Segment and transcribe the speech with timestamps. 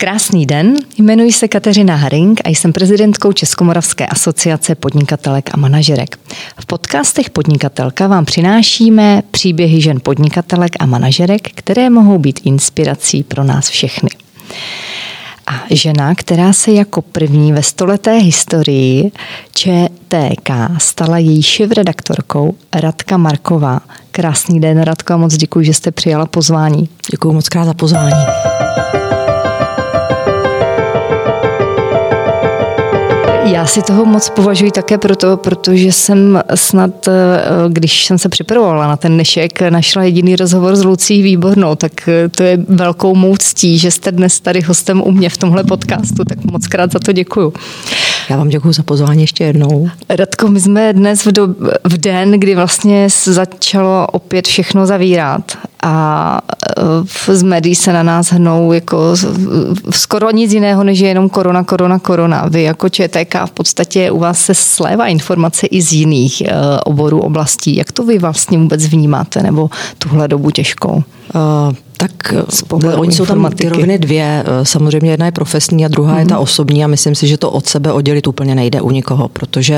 [0.00, 6.18] Krásný den, jmenuji se Kateřina Haring a jsem prezidentkou Českomoravské asociace podnikatelek a manažerek.
[6.60, 13.44] V podcastech Podnikatelka vám přinášíme příběhy žen podnikatelek a manažerek, které mohou být inspirací pro
[13.44, 14.10] nás všechny.
[15.46, 19.12] A žena, která se jako první ve stoleté historii
[19.54, 23.80] ČTK stala její šéf-redaktorkou Radka Marková.
[24.10, 26.88] Krásný den, Radko, a moc děkuji, že jste přijala pozvání.
[27.10, 28.24] Děkuji moc krát za pozvání.
[33.44, 37.12] Já si toho moc považuji také proto, protože jsem snad, eh,
[37.68, 42.28] když jsem se připravovala na ten dnešek, našla jediný rozhovor s Lucí Výbornou, tak eh,
[42.28, 46.24] to je velkou mou ctí, že jste dnes tady hostem u mě v tomhle podcastu,
[46.24, 47.52] tak moc krát za to děkuju.
[48.30, 49.88] Já vám děkuji za pozvání ještě jednou.
[50.08, 51.48] Radko, my jsme dnes v, do,
[51.84, 56.38] v den, kdy vlastně začalo opět všechno zavírat a
[57.28, 58.96] e, z médií se na nás hnou jako
[59.90, 62.46] skoro nic jiného, než je jenom korona, korona, korona.
[62.48, 67.20] Vy jako ČTK v podstatě u vás se slévá informace i z jiných e, oborů
[67.20, 67.76] oblastí.
[67.76, 71.02] Jak to vy vlastně vůbec vnímáte, nebo tuhle dobu těžkou?
[71.34, 72.34] Uh, tak
[72.96, 74.44] oni jsou tam ty roviny dvě.
[74.62, 76.18] Samozřejmě jedna je profesní a druhá mm-hmm.
[76.18, 76.42] je ta mhm.
[76.42, 79.76] osobní a myslím si, že to od sebe oddělit úplně nejde u nikoho, protože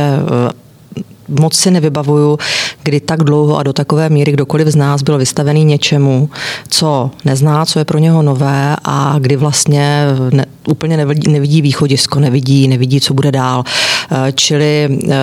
[1.41, 2.39] moc si nevybavuju,
[2.83, 6.31] kdy tak dlouho a do takové míry kdokoliv z nás byl vystavený něčemu,
[6.69, 12.21] co nezná, co je pro něho nové a kdy vlastně ne, úplně nevidí, nevidí východisko,
[12.21, 13.65] nevidí, nevidí, co bude dál.
[14.11, 15.17] Eh, čili, eh,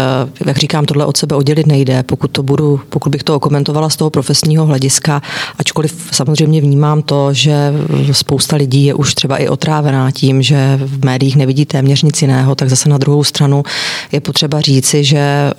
[0.45, 2.03] jak říkám, tohle od sebe oddělit nejde.
[2.03, 5.21] Pokud, to budu, pokud bych to komentovala z toho profesního hlediska,
[5.57, 7.73] ačkoliv samozřejmě vnímám to, že
[8.11, 12.55] spousta lidí je už třeba i otrávená tím, že v médiích nevidí téměř nic jiného,
[12.55, 13.63] tak zase na druhou stranu
[14.11, 15.53] je potřeba říci, že eh,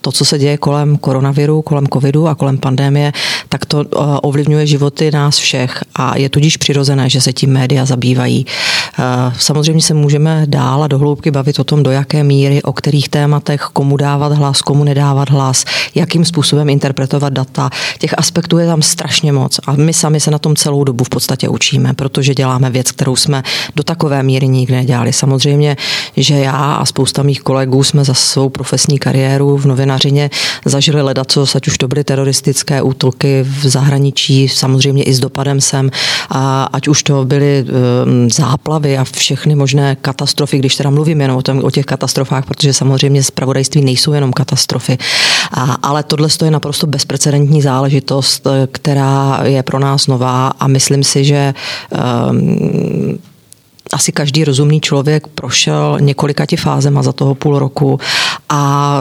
[0.00, 3.12] to, co se děje kolem koronaviru, kolem covidu a kolem pandemie,
[3.48, 3.84] tak to
[4.22, 8.46] ovlivňuje životy nás všech a je tudíž přirozené, že se tím média zabývají.
[9.38, 13.60] Samozřejmě se můžeme dál a dohloubky bavit o tom, do jaké míry, o kterých tématech,
[13.72, 17.70] komu dávat hlas, komu nedávat hlas, jakým způsobem interpretovat data.
[17.98, 21.08] Těch aspektů je tam strašně moc a my sami se na tom celou dobu v
[21.08, 23.42] podstatě učíme, protože děláme věc, kterou jsme
[23.76, 25.12] do takové míry nikdy nedělali.
[25.12, 25.76] Samozřejmě,
[26.16, 30.30] že já a spousta mých kolegů jsme za svou profesní kariéru v novinařině
[30.64, 35.90] zažili ledaco, ať už to byly teroristické útoky v zahraničí, samozřejmě i s dopadem sem,
[36.30, 41.36] a ať už to byly um, záplavy a všechny možné katastrofy, když teda mluvím jenom
[41.36, 44.98] o, tom, o těch katastrofách, protože samozřejmě zpravodajství nejsou jenom katastrofy.
[45.50, 51.24] A, ale tohle je naprosto bezprecedentní záležitost, která je pro nás nová a myslím si,
[51.24, 51.54] že
[52.30, 53.18] um,
[53.92, 58.00] asi každý rozumný člověk prošel několika ti fázema za toho půl roku
[58.48, 58.94] a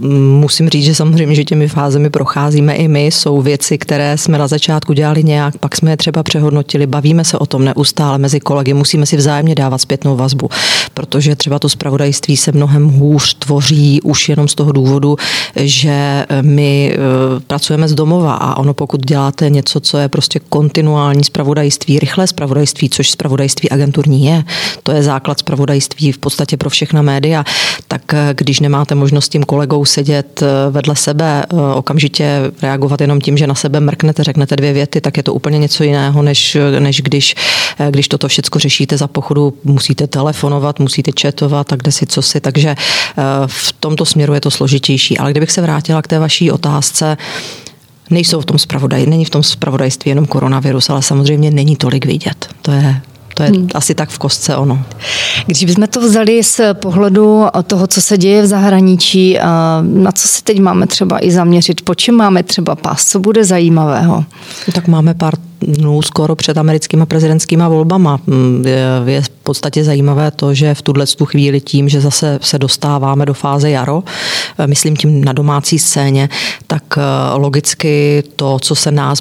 [0.00, 3.06] uh, musím říct, že samozřejmě, že těmi fázemi procházíme i my.
[3.06, 7.38] Jsou věci, které jsme na začátku dělali nějak, pak jsme je třeba přehodnotili, bavíme se
[7.38, 10.48] o tom neustále mezi kolegy, musíme si vzájemně dávat zpětnou vazbu,
[10.94, 15.16] protože třeba to spravodajství se mnohem hůř tvoří už jenom z toho důvodu,
[15.56, 21.24] že my uh, pracujeme z domova a ono pokud děláte něco, co je prostě kontinuální
[21.24, 24.44] spravodajství, rychlé spravodajství, což spravodajství agenturní zpravodajství je.
[24.82, 27.44] To je základ zpravodajství v podstatě pro všechna média.
[27.88, 33.00] Tak eh, když nemáte možnost s tím kolegou sedět eh, vedle sebe, eh, okamžitě reagovat
[33.00, 36.22] jenom tím, že na sebe mrknete, řeknete dvě věty, tak je to úplně něco jiného,
[36.22, 37.34] než, než když,
[37.90, 42.40] když toto všechno řešíte za pochodu, musíte telefonovat, musíte četovat tak kde si, co si.
[42.40, 42.74] Takže
[43.46, 45.18] v tomto směru je to složitější.
[45.18, 47.16] Ale kdybych se vrátila k té vaší otázce,
[48.10, 52.48] nejsou v tom spravodaj, není v tom spravodajství jenom koronavirus, ale samozřejmě není tolik vidět.
[52.62, 53.00] To je
[53.46, 53.68] to je hmm.
[53.74, 54.82] asi tak v kostce ono.
[55.46, 59.38] Když bychom to vzali z pohledu toho, co se děje v zahraničí,
[59.82, 63.44] na co se teď máme třeba i zaměřit, po čem máme třeba pás, co bude
[63.44, 64.24] zajímavého?
[64.72, 68.20] Tak máme pár dnů skoro před americkými prezidentskými volbama.
[68.26, 68.64] Mm,
[69.06, 73.26] je, v podstatě zajímavé to, že v tuhle tu chvíli tím, že zase se dostáváme
[73.26, 74.02] do fáze jaro,
[74.58, 76.28] eh, myslím tím na domácí scéně,
[76.66, 77.02] tak eh,
[77.34, 79.18] logicky to, co se nás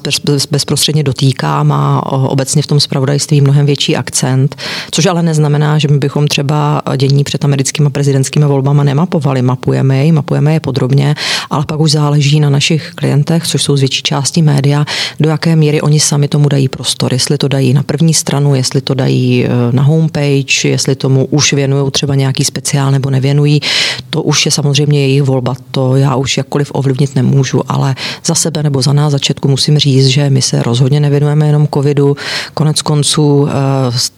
[0.51, 4.55] bezprostředně dotýká, má obecně v tom spravodajství mnohem větší akcent,
[4.91, 9.41] což ale neznamená, že my bychom třeba dění před americkými prezidentskými volbama nemapovali.
[9.41, 11.15] Mapujeme je, mapujeme je podrobně,
[11.49, 14.85] ale pak už záleží na našich klientech, což jsou z větší části média,
[15.19, 18.81] do jaké míry oni sami tomu dají prostor, jestli to dají na první stranu, jestli
[18.81, 23.61] to dají eh, na homepage, jestli tomu už věnují třeba nějaký speciál nebo nevěnují.
[24.09, 27.95] To už je samozřejmě jejich volba, to já už jakkoliv ovlivnit nemůžu, ale
[28.25, 32.15] za sebe nebo za nás začátku musím říct, že my se rozhodně nevěnujeme jenom covidu.
[32.53, 33.51] Konec konců eh,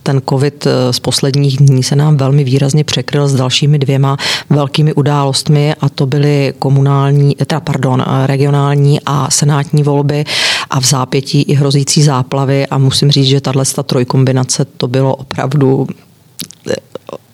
[0.04, 4.18] ten covid eh, z posledních dní se nám velmi výrazně překryl s dalšími dvěma
[4.50, 10.25] velkými událostmi a to byly komunální, teda pardon, regionální a senátní volby
[10.69, 15.88] a v zápětí i hrozící záplavy a musím říct, že tahle trojkombinace to bylo opravdu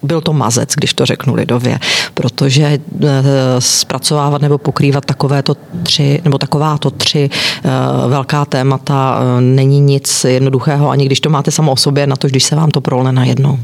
[0.03, 1.79] byl to mazec, když to řeknu lidově,
[2.13, 3.23] protože eh,
[3.59, 7.69] zpracovávat nebo pokrývat takovéto tři, nebo takováto tři eh,
[8.07, 12.27] velká témata eh, není nic jednoduchého, ani když to máte samo o sobě, na to,
[12.27, 13.59] když se vám to prolne najednou.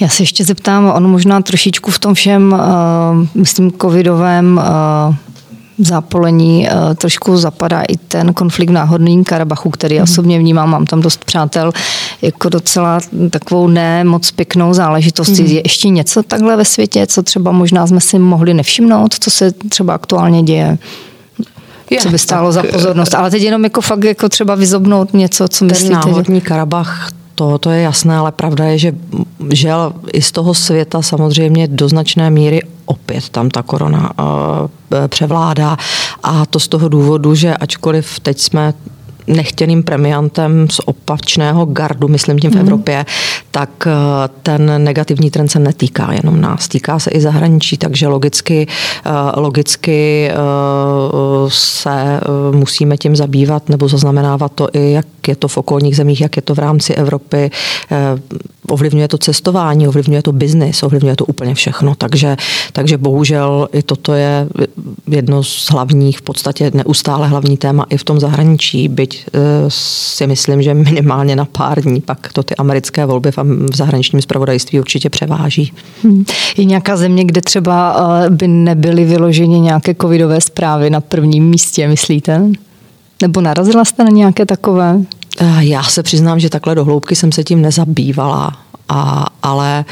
[0.00, 2.56] Já se ještě zeptám, on možná trošičku v tom všem,
[3.34, 4.60] myslím, covidovém
[5.86, 10.02] zápolení uh, trošku zapadá i ten konflikt na Horním Karabachu, který mm.
[10.02, 11.72] osobně vnímám, mám tam dost přátel,
[12.22, 13.00] jako docela
[13.30, 15.38] takovou ne moc pěknou záležitost.
[15.38, 15.46] Mm.
[15.46, 19.52] Je ještě něco takhle ve světě, co třeba možná jsme si mohli nevšimnout, co se
[19.52, 20.78] třeba aktuálně děje?
[21.90, 23.14] Je, co by stálo tak, za pozornost.
[23.14, 25.94] Ale teď jenom jako fakt jako třeba vyzobnout něco, co myslíte.
[25.94, 26.46] Ten náhodní že...
[26.46, 27.10] Karabach,
[27.42, 28.92] to, to je jasné, ale pravda je, že
[29.52, 35.76] žel i z toho světa samozřejmě do značné míry opět tam ta korona uh, převládá.
[36.22, 38.74] A to z toho důvodu, že ačkoliv teď jsme
[39.26, 42.60] nechtěným premiantem z opačného gardu, myslím tím v mm.
[42.60, 43.06] Evropě,
[43.50, 43.92] tak eh,
[44.42, 48.66] ten negativní trend se netýká jenom nás, týká se i zahraničí, takže logicky,
[49.04, 50.30] eh, logicky
[51.48, 52.20] se
[52.52, 56.42] musíme tím zabývat nebo zaznamenávat to i, jak je to v okolních zemích, jak je
[56.42, 57.50] to v rámci Evropy.
[58.68, 62.36] Ovlivňuje to cestování, ovlivňuje to biznis, ovlivňuje to úplně všechno, takže,
[62.72, 64.46] takže bohužel i toto je
[65.08, 70.26] jedno z hlavních, v podstatě neustále hlavní téma i v tom zahraničí, byť eh, si
[70.26, 75.10] myslím, že minimálně na pár dní pak to ty americké volby v zahraničním zpravodajství určitě
[75.10, 75.72] převáží.
[76.02, 76.24] Hmm.
[76.56, 77.96] Je nějaká země, kde třeba
[78.26, 82.52] eh, by nebyly vyloženě nějaké covidové zprávy na prvním místě, myslíte?
[83.22, 85.00] Nebo narazila jste na nějaké takové?
[85.40, 88.56] Eh, já se přiznám, že takhle do hloubky jsem se tím nezabývala.
[88.92, 89.84] A, ale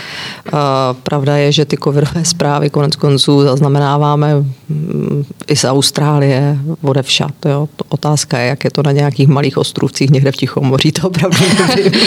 [0.53, 0.59] uh,
[1.03, 7.33] pravda je, že ty covidové zprávy konec konců zaznamenáváme mm, i z Austrálie, odevšat.
[7.47, 7.69] Jo.
[7.89, 11.93] Otázka je, jak je to na nějakých malých ostrovcích někde v Tichomoří, to opravdu nevím.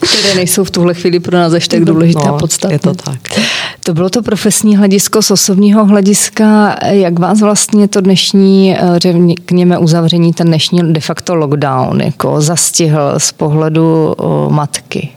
[0.00, 2.74] Které nejsou v tuhle chvíli pro nás ještě tak důležité no, a podstatné.
[2.74, 3.20] Je to tak.
[3.84, 6.76] To bylo to profesní hledisko z osobního hlediska.
[6.88, 13.14] Jak vás vlastně to dnešní, eh, řekněme, uzavření, ten dnešní de facto lockdown, jako zastihl
[13.18, 14.14] z pohledu
[14.48, 15.08] matky?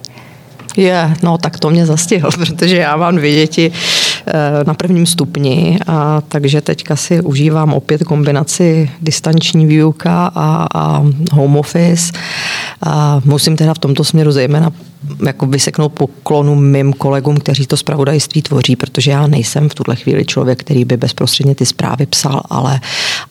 [0.78, 3.72] Je, no tak to mě zastihl, protože já mám dvě děti
[4.28, 4.34] eh,
[4.68, 11.58] na prvním stupni, a takže teďka si užívám opět kombinaci distanční výuka a, a home
[11.58, 12.14] office.
[12.86, 14.72] A musím teda v tomto směru zejména
[15.26, 20.26] jako vyseknout poklonu mým kolegům, kteří to zpravodajství tvoří, protože já nejsem v tuhle chvíli
[20.26, 22.80] člověk, který by bezprostředně ty zprávy psal, ale,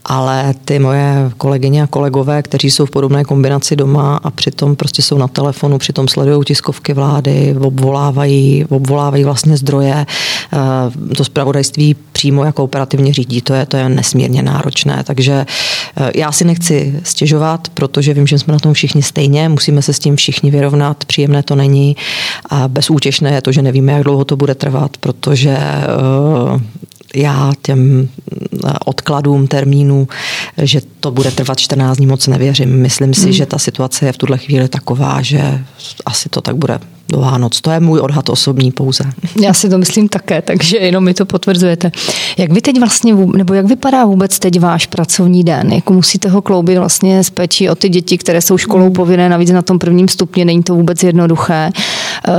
[0.05, 5.03] ale ty moje kolegyně a kolegové, kteří jsou v podobné kombinaci doma a přitom prostě
[5.03, 10.07] jsou na telefonu, přitom sledují tiskovky vlády, obvolávají, obvolávají vlastně zdroje,
[10.53, 15.47] eh, to zpravodajství přímo jako operativně řídí, to je, to je nesmírně náročné, takže
[15.97, 19.93] eh, já si nechci stěžovat, protože vím, že jsme na tom všichni stejně, musíme se
[19.93, 21.97] s tím všichni vyrovnat, příjemné to není.
[22.51, 26.85] A bezútěšné je to, že nevíme, jak dlouho to bude trvat, protože eh,
[27.15, 28.09] já těm
[28.67, 30.09] eh, odkladům termínů,
[30.63, 32.81] že to bude trvat 14 dní, moc nevěřím.
[32.81, 33.33] Myslím si, hmm.
[33.33, 35.65] že ta situace je v tuhle chvíli taková, že
[36.07, 36.79] asi to tak bude
[37.09, 37.61] do Vánoc.
[37.61, 39.05] To je můj odhad osobní pouze.
[39.41, 41.93] Já si to myslím také, takže jenom mi to potvrzujete.
[42.37, 45.73] Jak vy teď vlastně, nebo jak vypadá vůbec teď váš pracovní den?
[45.73, 49.51] Jako musíte ho kloubit vlastně s péčí o ty děti, které jsou školou povinné, navíc
[49.51, 51.71] na tom prvním stupni, není to vůbec jednoduché.
[52.29, 52.33] Eh,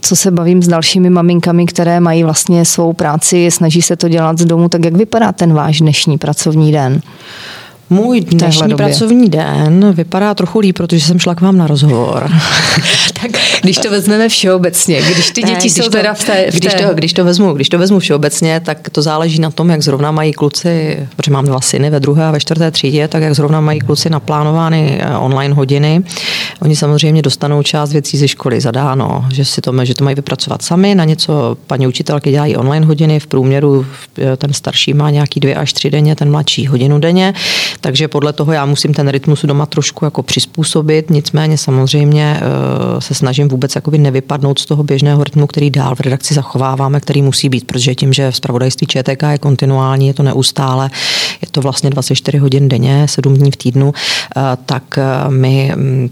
[0.00, 4.38] co se bavím s dalšími maminkami, které mají vlastně svou práci, snaží se to dělat
[4.38, 7.00] z domu, tak jak vypadá ten váš dnešní pracovní den?
[7.90, 12.30] Můj dnešní pracovní den vypadá trochu líp, protože jsem šla k vám na rozhovor.
[13.22, 13.30] tak
[13.62, 16.52] když to vezmeme všeobecně, když ty děti ne, když jsou to, teda v té, v
[16.52, 16.58] té...
[16.58, 19.82] Když, to, když, to vezmu, když to vezmu všeobecně, tak to záleží na tom, jak
[19.82, 23.34] zrovna mají kluci, protože mám dva syny ve druhé a ve čtvrté třídě, tak jak
[23.34, 26.02] zrovna mají kluci naplánovány eh, online hodiny.
[26.62, 30.62] Oni samozřejmě dostanou část věcí ze školy zadáno, že si to, že to mají vypracovat
[30.62, 30.94] sami.
[30.94, 33.86] Na něco paní učitelky dělají online hodiny, v průměru
[34.18, 37.34] eh, ten starší má nějaký dvě až tři denně, ten mladší hodinu denně.
[37.80, 43.14] Takže podle toho já musím ten rytmus doma trošku jako přizpůsobit, nicméně samozřejmě eh, se
[43.14, 47.48] snažím vůbec jakoby nevypadnout z toho běžného rytmu, který dál v redakci zachováváme, který musí
[47.48, 48.40] být, protože tím, že v
[48.86, 50.90] ČTK je kontinuální, je to neustále,
[51.42, 53.92] je to vlastně 24 hodin denně, 7 dní v týdnu,
[54.36, 54.98] eh, tak
[55.28, 56.08] my mm,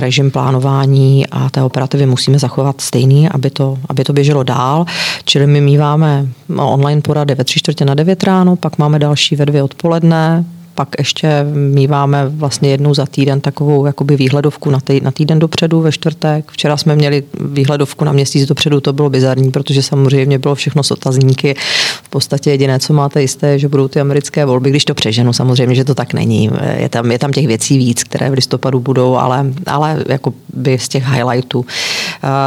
[0.00, 4.84] režim plánování a té operativy musíme zachovat stejný, aby to, aby to běželo dál.
[5.24, 9.46] Čili my míváme online porady ve tři čtvrtě na 9 ráno, pak máme další ve
[9.46, 15.10] dvě odpoledne, pak ještě míváme vlastně jednou za týden takovou jakoby výhledovku na, tý, na
[15.10, 16.50] týden dopředu ve čtvrtek.
[16.50, 20.90] Včera jsme měli výhledovku na měsíc dopředu, to bylo bizarní, protože samozřejmě bylo všechno s
[20.90, 21.54] otazníky.
[22.02, 25.74] V podstatě jediné, co máte jisté, že budou ty americké volby, když to přeženu, samozřejmě,
[25.74, 26.50] že to tak není.
[26.76, 30.78] Je tam, je tam těch věcí víc, které v listopadu budou, ale, ale jako by
[30.78, 31.66] z těch highlightů.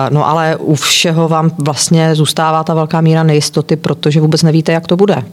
[0.09, 4.87] No ale u všeho vám vlastně zůstává ta velká míra nejistoty, protože vůbec nevíte, jak
[4.87, 5.23] to bude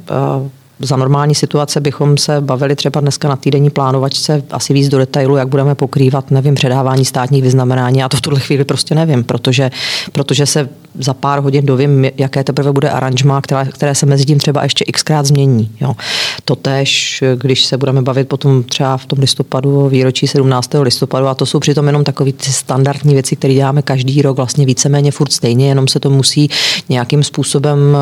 [0.81, 5.37] za normální situace bychom se bavili třeba dneska na týdenní plánovačce asi víc do detailu,
[5.37, 7.99] jak budeme pokrývat, nevím, předávání státních vyznamenání.
[7.99, 9.71] Já to v tuhle chvíli prostě nevím, protože,
[10.13, 10.69] protože se
[10.99, 14.85] za pár hodin dovím, jaké teprve bude aranžma, které, které se mezi tím třeba ještě
[14.85, 15.71] xkrát změní.
[15.81, 15.97] Jo.
[16.45, 20.71] Totež, když se budeme bavit potom třeba v tom listopadu, výročí 17.
[20.81, 24.67] listopadu, a to jsou přitom jenom takové ty standardní věci, které děláme každý rok, vlastně
[24.67, 26.51] víceméně furt stejně, jenom se to musí
[26.89, 27.97] nějakým způsobem,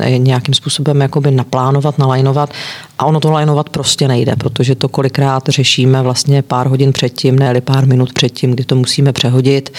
[0.00, 2.50] eh, nějakým způsobem jakoby naplánovat, nalajnovat
[2.98, 7.60] a ono to lajnovat prostě nejde, protože to kolikrát řešíme vlastně pár hodin předtím, ne
[7.60, 9.72] pár minut předtím, kdy to musíme přehodit.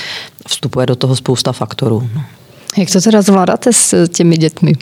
[0.48, 2.10] Vstupuje do toho spousta faktorů.
[2.16, 2.22] No.
[2.78, 4.74] Jak to teda zvládáte s těmi dětmi?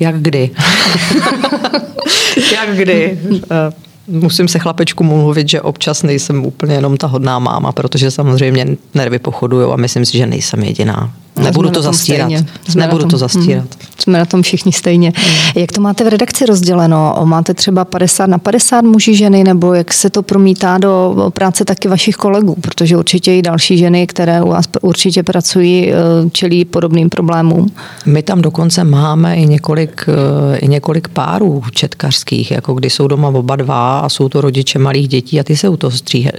[0.00, 0.50] Jak kdy?
[2.52, 3.20] Jak kdy?
[4.08, 9.18] Musím se chlapečku mluvit, že občas nejsem úplně jenom ta hodná máma, protože samozřejmě nervy
[9.18, 11.12] pochodují a myslím si, že nejsem jediná.
[11.36, 12.30] Nebudu to zastírat.
[12.68, 13.64] Jsme Nebudu tom, to zastírat.
[13.64, 15.12] Hmm, jsme na tom všichni stejně.
[15.16, 15.62] Hmm.
[15.62, 17.16] Jak to máte v redakci rozděleno?
[17.24, 21.88] Máte třeba 50 na 50 muži, ženy, nebo jak se to promítá do práce taky
[21.88, 22.56] vašich kolegů?
[22.60, 25.94] Protože určitě i další ženy, které u vás určitě pracují, eh,
[26.32, 27.70] čelí podobným problémům.
[28.06, 33.28] My tam dokonce máme i několik, eh, i několik párů četkařských, jako kdy jsou doma
[33.28, 35.90] oba dva a jsou to rodiče malých dětí a ty se u toho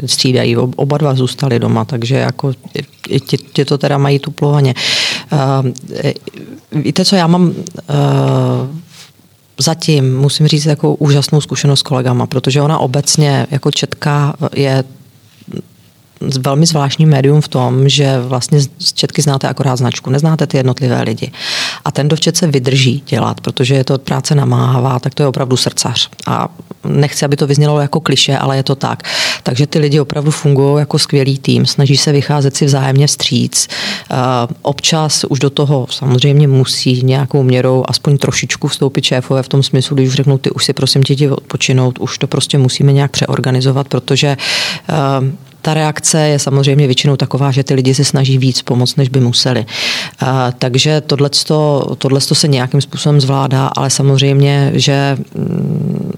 [0.05, 0.57] střídají.
[0.57, 2.53] Oba dva zůstali doma, takže jako
[3.27, 4.73] tě, tě to teda mají tuplovaně.
[5.31, 5.71] Uh,
[6.81, 7.53] víte co, já mám uh,
[9.59, 14.83] zatím, musím říct, jako úžasnou zkušenost s kolegama, protože ona obecně jako četka je
[16.39, 21.01] velmi zvláštní médium v tom, že vlastně z Četky znáte akorát značku, neznáte ty jednotlivé
[21.01, 21.31] lidi.
[21.85, 25.57] A ten, v Četce vydrží dělat, protože je to práce namáhavá, tak to je opravdu
[25.57, 26.09] srdcař.
[26.27, 26.49] A
[26.83, 29.03] nechci, aby to vyznělo jako kliše, ale je to tak.
[29.43, 33.67] Takže ty lidi opravdu fungují jako skvělý tým, snaží se vycházet si vzájemně vstříc.
[34.61, 39.95] Občas už do toho samozřejmě musí nějakou měrou aspoň trošičku vstoupit šéfové v tom smyslu,
[39.95, 43.87] když už řeknou, ty už si prosím tě odpočinout, už to prostě musíme nějak přeorganizovat,
[43.87, 44.37] protože
[45.63, 49.19] ta reakce je samozřejmě většinou taková, že ty lidi se snaží víc pomoct, než by
[49.19, 49.65] museli.
[50.59, 51.29] Takže tohle
[52.35, 56.11] se nějakým způsobem zvládá, ale samozřejmě, že mm,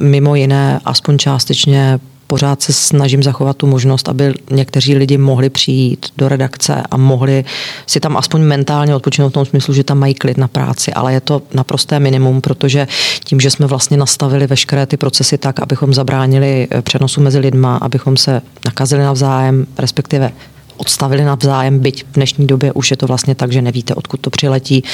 [0.00, 1.98] mimo jiné aspoň částečně
[2.34, 7.44] pořád se snažím zachovat tu možnost, aby někteří lidi mohli přijít do redakce a mohli
[7.86, 11.12] si tam aspoň mentálně odpočinout v tom smyslu, že tam mají klid na práci, ale
[11.12, 12.88] je to naprosté minimum, protože
[13.24, 17.76] tím, že jsme vlastně nastavili veškeré ty procesy tak, abychom zabránili eh, přenosu mezi lidma,
[17.76, 20.32] abychom se nakazili navzájem, respektive
[20.76, 24.30] odstavili navzájem, byť v dnešní době už je to vlastně tak, že nevíte, odkud to
[24.30, 24.84] přiletí,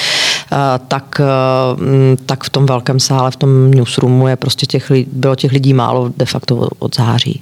[0.87, 5.51] tak, eh, tak v tom velkém sále, v tom newsroomu je prostě těch, bylo těch
[5.51, 7.41] lidí málo de facto od září.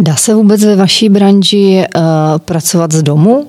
[0.00, 2.02] Dá se vůbec ve vaší branži uh,
[2.38, 3.48] pracovat z domu?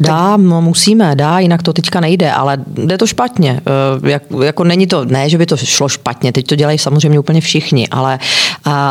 [0.00, 3.60] Dá, no musíme, dá, jinak to teďka nejde, ale jde to špatně.
[3.66, 7.18] Eh, jak, jako není to, ne, že by to šlo špatně, teď to dělají samozřejmě
[7.18, 8.18] úplně všichni, ale,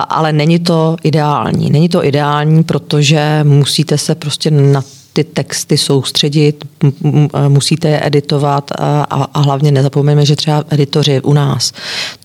[0.10, 1.70] ale není to ideální.
[1.70, 4.82] Není to ideální, protože musíte se prostě na
[5.18, 6.66] ty texty soustředit,
[7.48, 11.74] musíte je editovat a, a hlavně nezapomeňme, že třeba editoři u nás,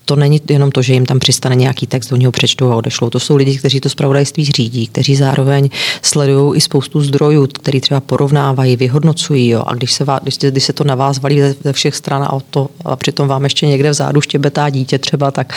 [0.05, 3.09] to není jenom to, že jim tam přistane nějaký text, oni ho přečtou a odešlou.
[3.09, 5.69] To jsou lidi, kteří to zpravodajství řídí, kteří zároveň
[6.01, 9.49] sledují i spoustu zdrojů, který třeba porovnávají, vyhodnocují.
[9.49, 9.63] Jo.
[9.67, 12.37] A když se, vás, když, když se to na vás valí ze, všech stran a,
[12.49, 15.53] to, a přitom vám ještě někde vzadu štěbetá dítě třeba, tak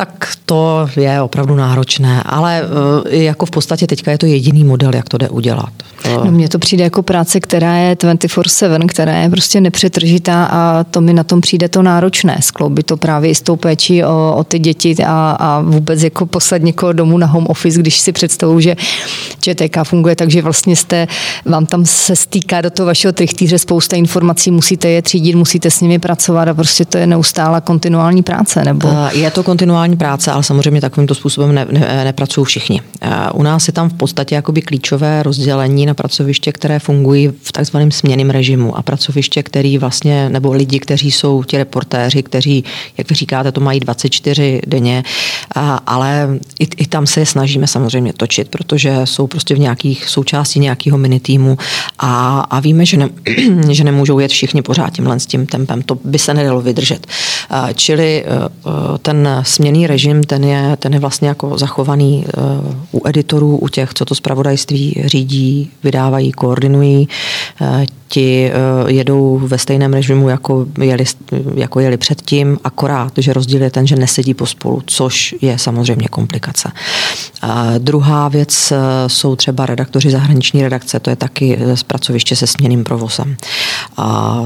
[0.00, 2.62] tak to je opravdu náročné, ale
[3.10, 5.72] eh, jako v podstatě teďka je to jediný model, jak to jde udělat.
[6.24, 11.00] No mně to přijde jako práce, která je 24-7, která je prostě nepřetržitá a to
[11.00, 12.38] mi na tom přijde to náročné.
[12.40, 16.26] Skloubit to právě i s tou péčí o, o ty děti a, a vůbec jako
[16.26, 18.76] poslat někoho domů na home office, když si představuju, že
[19.40, 21.08] ČTK funguje tak, že vlastně jste,
[21.44, 25.80] vám tam se stýká do toho vašeho trichtýře spousta informací, musíte je třídit, musíte s
[25.80, 28.88] nimi pracovat a prostě to je neustála kontinuální práce, nebo?
[29.12, 32.80] Je to kontinuální práce, ale samozřejmě takovýmto způsobem ne, ne, nepracují všichni.
[33.34, 37.90] U nás je tam v podstatě jakoby klíčové rozdělení na pracoviště, které fungují v takzvaném
[37.90, 42.64] směným režimu a pracoviště, který vlastně, nebo lidi, kteří jsou ti reportéři, kteří,
[42.98, 45.02] jak vy říkáte, to mají 24 denně,
[45.86, 50.60] ale i, i tam se je snažíme samozřejmě točit, protože jsou prostě v nějakých součástí
[50.60, 51.58] nějakého minitýmu
[51.98, 53.08] a, a víme, že, ne,
[53.70, 55.82] že nemůžou jet všichni pořád tímhle s tím tempem.
[55.82, 57.06] To by se nedalo vydržet.
[57.74, 58.48] Čili e, e,
[58.98, 62.30] ten směný režim, ten je, ten je vlastně jako zachovaný e,
[62.92, 67.08] u editorů, u těch, co to zpravodajství řídí, vydávají, koordinují.
[68.12, 68.52] Ti
[68.86, 71.04] jedou ve stejném režimu, jako jeli,
[71.54, 76.72] jako jeli předtím, akorát, že rozdíl je ten, že nesedí pospolu, což je samozřejmě komplikace.
[77.42, 78.72] A druhá věc
[79.06, 83.36] jsou třeba redaktoři zahraniční redakce, to je taky z pracoviště se směným provozem.
[83.96, 84.40] A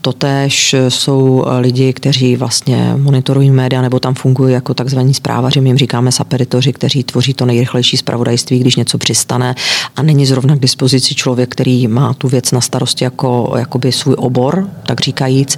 [0.00, 5.78] totéž jsou lidi, kteří vlastně monitorují média nebo tam fungují jako takzvaní zprávaři, my jim
[5.78, 9.54] říkáme saperitoři, kteří tvoří to nejrychlejší zpravodajství, když něco přistane
[9.96, 14.14] a není zrovna k dispozici člověk, který má tu věc na starosti jako jakoby svůj
[14.18, 15.56] obor, tak říkajíc,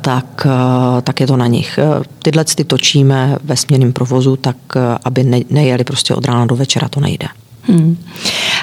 [0.00, 0.46] tak,
[1.02, 1.78] tak je to na nich.
[2.22, 4.56] Tyhle ty točíme ve směném provozu, tak
[5.04, 7.26] aby nejeli prostě od rána do večera, to nejde.
[7.62, 7.96] Hmm.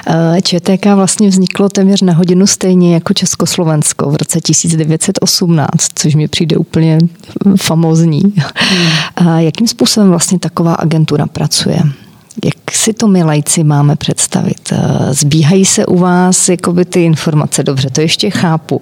[0.08, 6.28] Eh, ČTK vlastně vzniklo téměř na hodinu stejně jako Československo v roce 1918, což mi
[6.28, 7.00] přijde úplně
[7.62, 8.22] famózní.
[8.26, 8.88] Hmm.
[9.16, 11.80] A jakým způsobem vlastně taková agentura pracuje?
[12.46, 14.72] Jak si to my lajci máme představit?
[14.72, 17.64] Eh, zbíhají se u vás jakoby ty informace?
[17.64, 18.82] Dobře, to ještě chápu,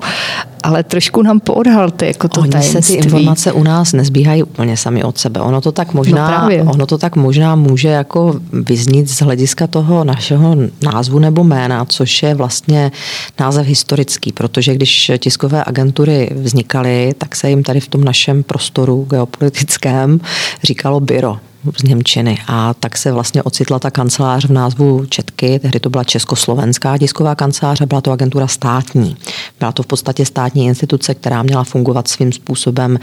[0.63, 2.81] ale trošku nám poodhalte jako to Oni tajemství.
[2.83, 5.41] se ty informace u nás nezbíhají úplně sami od sebe.
[5.41, 10.03] Ono to tak možná, no ono to tak možná může jako vyznít z hlediska toho
[10.03, 12.91] našeho názvu nebo jména, což je vlastně
[13.39, 19.07] název historický, protože když tiskové agentury vznikaly, tak se jim tady v tom našem prostoru
[19.09, 20.19] geopolitickém
[20.63, 21.37] říkalo byro
[21.77, 22.37] z Němčiny.
[22.47, 27.35] A tak se vlastně ocitla ta kancelář v názvu Četky, tehdy to byla Československá tisková
[27.35, 29.17] kancelář a byla to agentura státní.
[29.59, 32.99] Byla to v podstatě státní instituce, která měla fungovat svým způsobem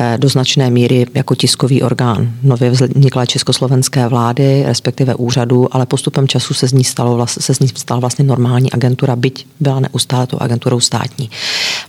[0.00, 2.30] eh, do značné míry jako tiskový orgán.
[2.42, 7.60] Nově vznikla československé vlády, respektive úřadu, ale postupem času se z ní, stalo, se z
[7.60, 11.30] ní stala vlastně normální agentura, byť byla neustále to agenturou státní.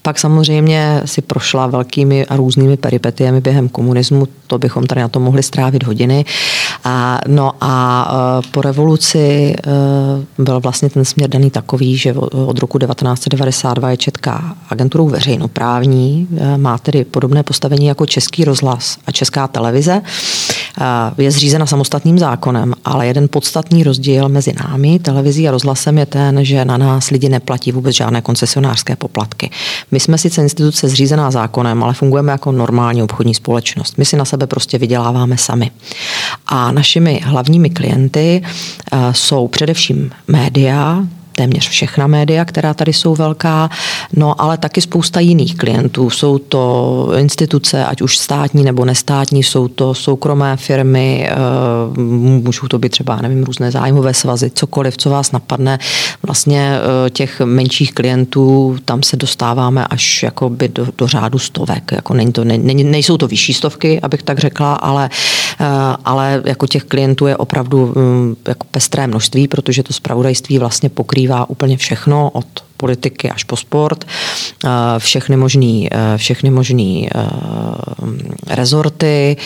[0.05, 5.19] Pak samozřejmě si prošla velkými a různými peripetiemi během komunismu, to bychom tady na to
[5.19, 6.25] mohli strávit hodiny.
[6.83, 8.07] A, no a
[8.43, 9.53] e, po revoluci e,
[10.43, 16.57] byl vlastně ten směr daný takový, že od roku 1992 je Četka agenturou veřejnoprávní, e,
[16.57, 20.01] má tedy podobné postavení jako Český rozhlas a Česká televize.
[21.17, 26.45] Je zřízena samostatným zákonem, ale jeden podstatný rozdíl mezi námi, televizí a rozhlasem je ten,
[26.45, 29.49] že na nás lidi neplatí vůbec žádné koncesionářské poplatky.
[29.91, 33.97] My jsme sice instituce zřízená zákonem, ale fungujeme jako normální obchodní společnost.
[33.97, 35.71] My si na sebe prostě vyděláváme sami.
[36.47, 41.03] A našimi hlavními klienty eh, jsou především média,
[41.35, 43.69] téměř všechna média, která tady jsou velká,
[44.13, 46.09] no ale taky spousta jiných klientů.
[46.09, 51.35] Jsou to instituce, ať už státní nebo nestátní, jsou to soukromé firmy, eh,
[52.43, 55.79] můžou to být třeba, nevím, různé zájmové svazy, cokoliv, co vás napadne.
[56.23, 61.91] Vlastně eh, těch menších klientů, tam se dostáváme až jakoby do, do řádu stovek.
[61.91, 65.44] Jako není to, ne, nejsou to vyšší stovky, abych tak řekla, ale, eh,
[66.05, 71.49] ale jako těch klientů je opravdu hm, jako pestré množství, protože to spravodajství vlastně pokrývá
[71.49, 72.45] úplně všechno od
[72.77, 77.19] politiky až po sport, eh, všechny možný, eh, všechny možný eh,
[78.47, 79.37] rezorty,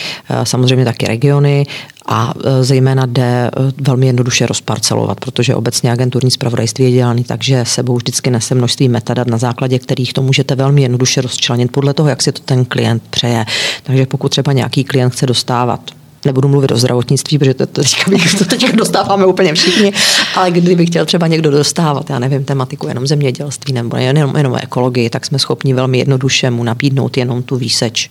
[0.44, 1.66] samozřejmě taky regiony
[2.06, 7.96] a zejména jde velmi jednoduše rozparcelovat, protože obecně agenturní zpravodajství je dělaný tak, že sebou
[7.96, 12.22] vždycky nese množství metadat, na základě kterých to můžete velmi jednoduše rozčlenit podle toho, jak
[12.22, 13.44] si to ten klient přeje.
[13.82, 15.80] Takže pokud třeba nějaký klient chce dostávat
[16.24, 19.92] nebudu mluvit o zdravotnictví, protože to, to, teďka, to teďka dostáváme úplně všichni,
[20.36, 25.10] ale kdyby chtěl třeba někdo dostávat, já nevím, tematiku jenom zemědělství nebo jenom, jenom ekologii,
[25.10, 28.10] tak jsme schopni velmi jednoduše mu nabídnout jenom tu výseč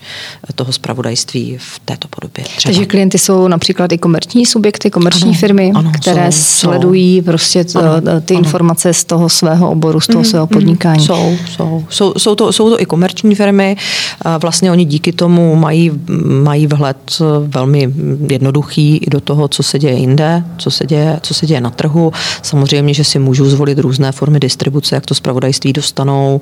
[0.55, 2.43] toho zpravodajství v této podobě.
[2.43, 2.73] Třeba.
[2.73, 7.25] Takže klienty jsou například i komerční subjekty, komerční ano, firmy, ano, které jsou, sledují jsou.
[7.25, 8.43] prostě to, ano, ty ano.
[8.43, 10.53] informace z toho svého oboru, z toho mm, svého mhm.
[10.53, 11.05] podnikání.
[11.05, 13.77] Jsou, jsou, jsou, jsou, to, jsou to i komerční firmy,
[14.39, 15.91] vlastně oni díky tomu mají,
[16.43, 16.97] mají vhled
[17.47, 17.87] velmi
[18.29, 21.69] jednoduchý i do toho, co se děje jinde, co se děje, co se děje na
[21.69, 22.11] trhu.
[22.41, 26.41] Samozřejmě, že si můžou zvolit různé formy distribuce, jak to zpravodajství dostanou.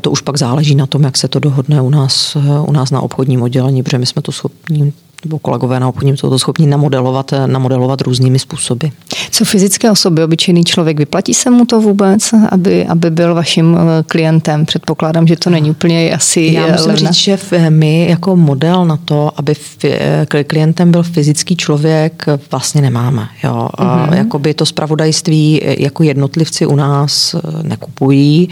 [0.00, 3.00] To už pak záleží na tom, jak se to dohodne u nás, u nás na
[3.00, 4.92] obchodním oddělení, protože my jsme to schopni
[5.24, 8.86] nebo kolegové na obchodním jsou to schopni namodelovat, namodelovat různými způsoby.
[9.30, 14.02] Co fyzické osoby, obyčejný člověk, vyplatí se mu to vůbec, aby, aby byl vaším eh,
[14.02, 14.66] klientem?
[14.66, 17.10] Předpokládám, že to není úplně asi Já musím levna.
[17.10, 23.28] říct, že my jako model na to, aby eh, klientem byl fyzický člověk, vlastně nemáme.
[23.44, 23.68] Jo.
[23.78, 24.14] Mm-hmm.
[24.14, 28.48] Jakoby to spravodajství eh, jako jednotlivci u nás nekupují,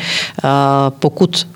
[0.89, 1.47] pokud,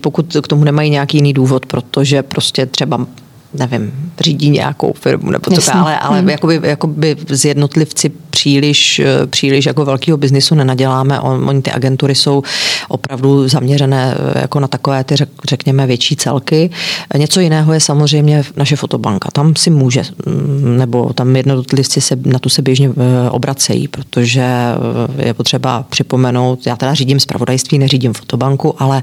[0.00, 3.06] pokud k tomu nemají nějaký jiný důvod, protože prostě třeba
[3.54, 6.28] nevím, řídí nějakou firmu nebo co, ale, ale hmm.
[6.28, 11.20] jakoby, jakoby z jednotlivci příliš, příliš jako velkého biznisu nenaděláme.
[11.20, 12.42] On, oni ty agentury jsou
[12.88, 15.14] opravdu zaměřené eh, jako na takové ty,
[15.48, 16.70] řekněme, větší celky.
[17.16, 19.28] Něco jiného je samozřejmě naše fotobanka.
[19.32, 24.42] Tam si může, mm, nebo tam jednotlivci se na tu se běžně eh, obracejí, protože
[24.42, 29.02] eh, je potřeba připomenout, já teda řídím zpravodajství, neřídím fotobanku, ale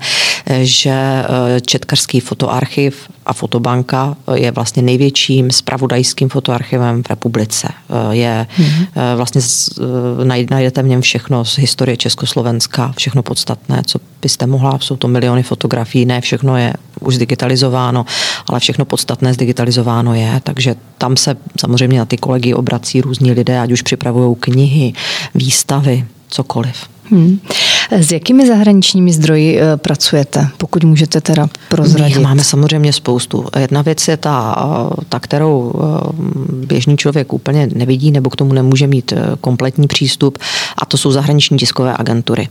[0.62, 1.24] že
[1.66, 7.68] Četkařský fotoarchiv a fotobanka je vlastně největším spravodajským fotoarchivem v republice.
[8.12, 9.16] Je mm-hmm.
[9.16, 9.42] vlastně
[10.24, 15.44] najdete v něm všechno z historie Československa, všechno podstatné, co byste mohla, jsou to miliony
[15.44, 18.06] fotografií, ne všechno je už zdigitalizováno,
[18.50, 23.60] ale všechno podstatné zdigitalizováno je, takže tam se samozřejmě na ty kolegy obrací různí lidé,
[23.60, 24.94] ať už připravují knihy,
[25.36, 26.76] výstavy, cokoliv.
[27.12, 27.40] Hmm.
[27.94, 32.18] S jakými zahraničními zdroji eh, pracujete, pokud můžete teda prozradit?
[32.18, 33.46] My máme samozřejmě spoustu.
[33.60, 35.86] Jedna věc je ta, eh, ta, kterou eh,
[36.66, 40.38] běžný člověk úplně nevidí nebo k tomu nemůže mít kompletní přístup
[40.78, 42.48] a to jsou zahraniční tiskové agentury.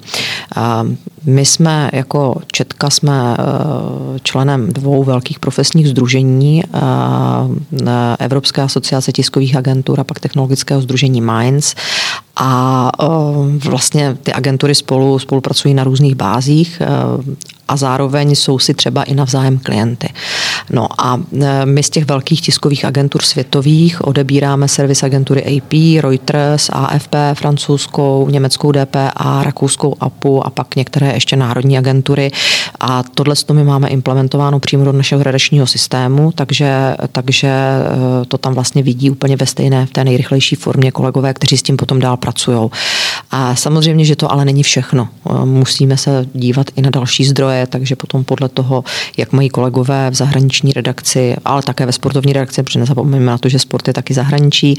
[1.25, 3.37] My jsme jako Četka jsme
[4.23, 6.63] členem dvou velkých profesních združení
[8.19, 11.75] Evropské asociace tiskových agentur a pak technologického združení Minds
[12.37, 12.91] a
[13.65, 16.83] vlastně ty agentury spolu spolupracují na různých bázích
[17.69, 20.09] a zároveň jsou si třeba i navzájem klienty.
[20.71, 26.71] No a e, my z těch velkých tiskových agentur světových odebíráme servis agentury AP, Reuters,
[26.73, 32.31] AFP, francouzskou, německou DPA, rakouskou APU a pak některé ještě národní agentury.
[32.81, 38.39] A tohle to my máme implementováno přímo do našeho redakčního systému, takže, takže e, to
[38.39, 42.01] tam vlastně vidí úplně ve stejné, v té nejrychlejší formě kolegové, kteří s tím potom
[42.01, 42.71] dál pracují.
[43.31, 45.09] A samozřejmě, že to ale není všechno.
[45.31, 48.85] E, musíme se dívat i na další zdroje, takže potom podle toho,
[49.17, 53.49] jak mají kolegové v zahraniční redakci, ale také ve sportovní redakci, protože nezapomeňme na to,
[53.49, 54.77] že sport je taky zahraničí,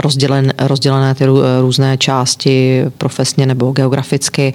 [0.00, 1.24] rozdělen, rozdělené ty
[1.60, 4.52] různé části profesně nebo geograficky,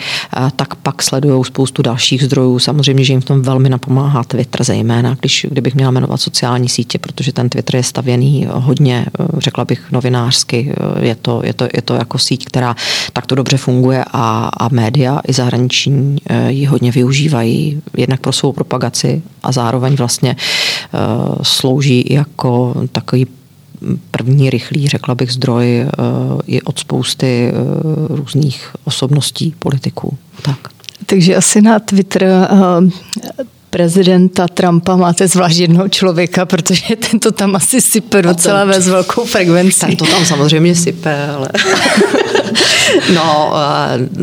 [0.55, 2.59] tak pak sledují spoustu dalších zdrojů.
[2.59, 6.99] Samozřejmě, že jim v tom velmi napomáhá Twitter zejména, když, kdybych měla jmenovat sociální sítě,
[6.99, 9.05] protože ten Twitter je stavěný hodně,
[9.37, 10.73] řekla bych, novinářsky.
[10.99, 12.75] Je to, je to, je to jako síť, která
[13.13, 18.51] takto dobře funguje a, a média i zahraniční ji hodně využívají využívají jednak pro svou
[18.51, 23.27] propagaci a zároveň vlastně uh, slouží jako takový
[24.11, 30.17] první rychlý, řekla bych, zdroj uh, i od spousty uh, různých osobností, politiků.
[30.41, 30.57] Tak.
[31.05, 32.47] Takže asi na Twitter
[33.69, 39.25] prezidenta Trumpa máte zvlášť jednoho člověka, protože ten to tam asi sype docela ve velkou
[39.25, 39.79] frekvencí.
[39.79, 41.49] Ten to tam samozřejmě sype, ale...
[43.15, 43.53] no,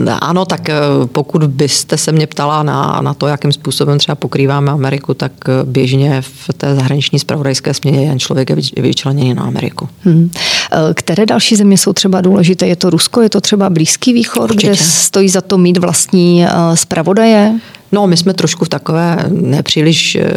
[0.07, 0.75] eh, ano, tak eh,
[1.07, 5.53] pokud byste se mě ptala na, na to, jakým způsobem třeba pokrýváme Ameriku, tak eh,
[5.65, 9.89] běžně v té zahraniční spravodajské směně jen člověk je vyčleněný na Ameriku.
[10.05, 10.31] Hmm.
[10.95, 12.67] Které další země jsou třeba důležité?
[12.67, 14.67] Je to Rusko, je to třeba Blízký východ, Určitě.
[14.67, 17.55] kde stojí za to mít vlastní zpravodaje?
[17.93, 20.31] No, my jsme trošku v takové nepříliš eh,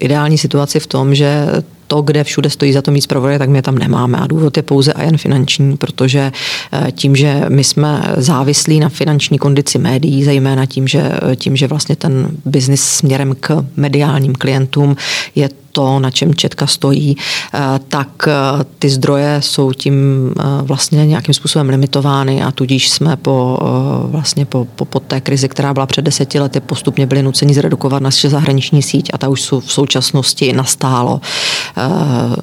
[0.00, 1.46] ideální situaci v tom, že
[1.86, 4.18] to, kde všude stojí za to mít zpravodaje, tak my tam nemáme.
[4.18, 6.32] A důvod je pouze a jen finanční, protože
[6.72, 11.66] eh, tím, že my jsme závislí na finanční kondici médií, zejména tím, že, tím, že
[11.66, 14.96] vlastně ten biznis směrem k mediálním klientům
[15.34, 17.16] je to, na čem Četka stojí,
[17.54, 17.58] eh,
[17.88, 19.94] tak eh, ty zdroje jsou tím
[20.38, 23.58] eh, vlastně nějakým způsobem limitovány a tudíž jsme po,
[24.04, 28.02] vlastně po, po, po té krizi, která byla před deseti lety, postupně byli nuceni zredukovat
[28.02, 31.20] naše zahraniční síť a ta už v současnosti nastálo,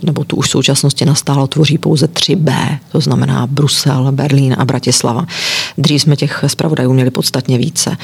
[0.03, 5.25] nebo tu už v současnosti nastálo, tvoří pouze 3B, to znamená Brusel, Berlín a Bratislava.
[5.77, 7.97] Dřív jsme těch zpravodajů měli podstatně více.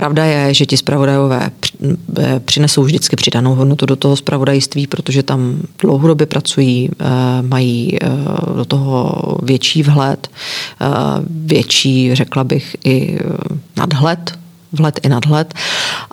[0.00, 1.50] Pravda je, že ti zpravodajové
[2.18, 7.04] eh, přinesou vždycky přidanou hodnotu do toho zpravodajství, protože tam dlouhodobě pracují, eh,
[7.42, 8.08] mají eh,
[8.56, 10.30] do toho větší vhled,
[11.30, 13.18] větší, řekla bych, i
[13.76, 14.39] nadhled
[14.72, 15.54] vhled i nadhled.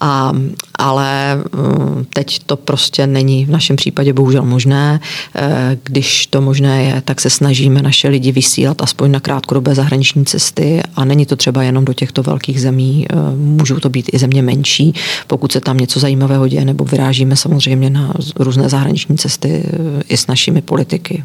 [0.01, 0.31] A,
[0.75, 4.99] ale mm, teď to prostě není v našem případě bohužel možné.
[5.35, 10.25] Eh, když to možné je, tak se snažíme naše lidi vysílat aspoň na krátkodobé zahraniční
[10.25, 14.17] cesty a není to třeba jenom do těchto velkých zemí, eh, můžou to být i
[14.17, 14.93] země menší,
[15.27, 20.17] pokud se tam něco zajímavého děje, nebo vyrážíme samozřejmě na různé zahraniční cesty eh, i
[20.17, 21.23] s našimi politiky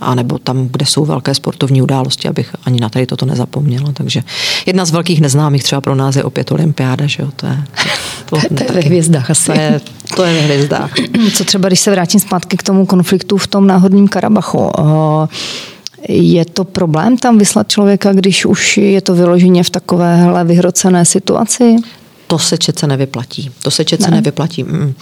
[0.00, 3.92] anebo tam, kde jsou velké sportovní události, abych ani na tady toto nezapomněla.
[3.92, 4.22] Takže
[4.66, 7.62] jedna z velkých neznámých třeba pro nás je opět olympiáda, že jo, to je...
[8.30, 9.46] To, to, to je ve hvězdách asi.
[9.46, 9.80] To je,
[10.16, 10.92] to je ve hvězdách.
[11.36, 14.82] Co třeba, když se vrátím zpátky k tomu konfliktu v tom náhodním Karabachu, eh,
[16.08, 21.76] je to problém tam vyslat člověka, když už je to vyloženě v takovéhle vyhrocené situaci?
[22.26, 23.50] To se četce nevyplatí.
[23.62, 24.16] To se četce ne.
[24.16, 24.64] nevyplatí.
[24.64, 24.82] Mm.
[24.82, 24.92] Uh,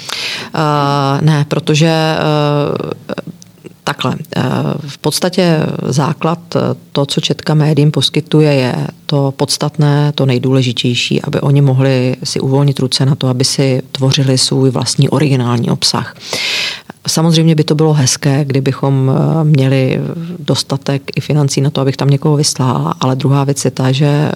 [1.20, 2.90] ne, protože uh,
[3.88, 4.14] Takhle,
[4.88, 6.38] v podstatě základ,
[6.92, 8.74] to, co Četka médiím poskytuje, je
[9.07, 14.38] to podstatné, to nejdůležitější, aby oni mohli si uvolnit ruce na to, aby si tvořili
[14.38, 16.16] svůj vlastní originální obsah.
[17.07, 20.01] Samozřejmě by to bylo hezké, kdybychom eh, měli
[20.38, 24.07] dostatek i financí na to, abych tam někoho vyslala, ale druhá věc je ta, že
[24.07, 24.33] eh,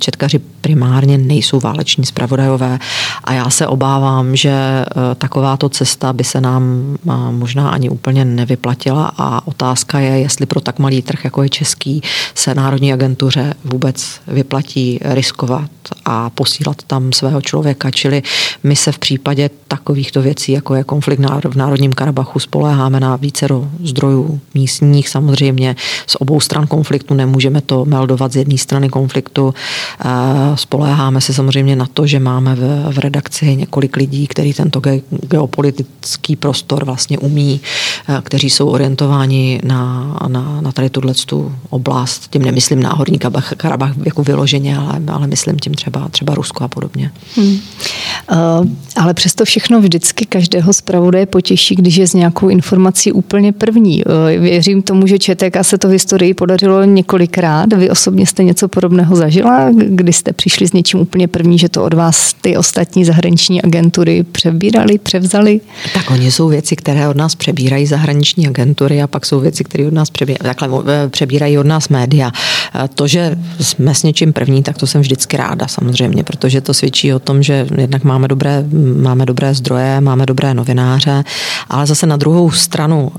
[0.00, 2.78] četkaři primárně nejsou váleční zpravodajové
[3.24, 6.96] a já se obávám, že e, takováto cesta by se nám
[7.30, 12.02] možná ani úplně nevyplatila a otázka je, jestli pro tak malý trh, jako je český,
[12.34, 15.70] se Národní agentuře vůbec vyplatí riskovat
[16.04, 17.90] a posílat tam svého člověka.
[17.90, 18.22] Čili
[18.62, 23.46] my se v případě takovýchto věcí, jako je konflikt v Národním Karabachu, spoléháme na více
[23.84, 25.08] zdrojů místních.
[25.08, 25.76] Samozřejmě
[26.06, 29.54] z obou stran konfliktu nemůžeme to meldovat z jedné strany konfliktu
[30.54, 35.00] Spoléháme se samozřejmě na to, že máme v, v redakci několik lidí, kteří tento ge,
[35.10, 37.60] geopolitický prostor vlastně umí,
[38.22, 41.14] kteří jsou orientováni na, na, na tady tuhle
[41.70, 42.30] oblast.
[42.30, 43.18] Tím nemyslím náhorní
[43.56, 47.10] Karabach jako vyloženě, ale, ale myslím tím třeba, třeba Rusko a podobně.
[47.36, 47.58] Hmm.
[48.32, 48.66] Uh,
[48.96, 54.04] ale přesto všechno vždycky každého zpravodaje potěší, když je z nějakou informací úplně první.
[54.04, 57.72] Uh, věřím tomu, že ČTK se to v historii podařilo několikrát.
[57.72, 61.84] Vy osobně jste něco podobného zažila, kdy jste přišli s něčím úplně první, že to
[61.84, 65.60] od vás ty ostatní zahraniční agentury přebírali, převzali?
[65.94, 69.86] Tak oni jsou věci, které od nás přebírají zahraniční agentury a pak jsou věci, které
[69.86, 72.32] od nás přebírají, takhle, eh, přebírají od nás média.
[72.94, 77.14] To, že jsme s něčím první, tak to jsem vždycky ráda samozřejmě, protože to svědčí
[77.14, 78.64] o tom, že jednak máme dobré,
[79.02, 81.24] máme dobré zdroje, máme dobré novináře,
[81.68, 83.12] ale zase na druhou stranu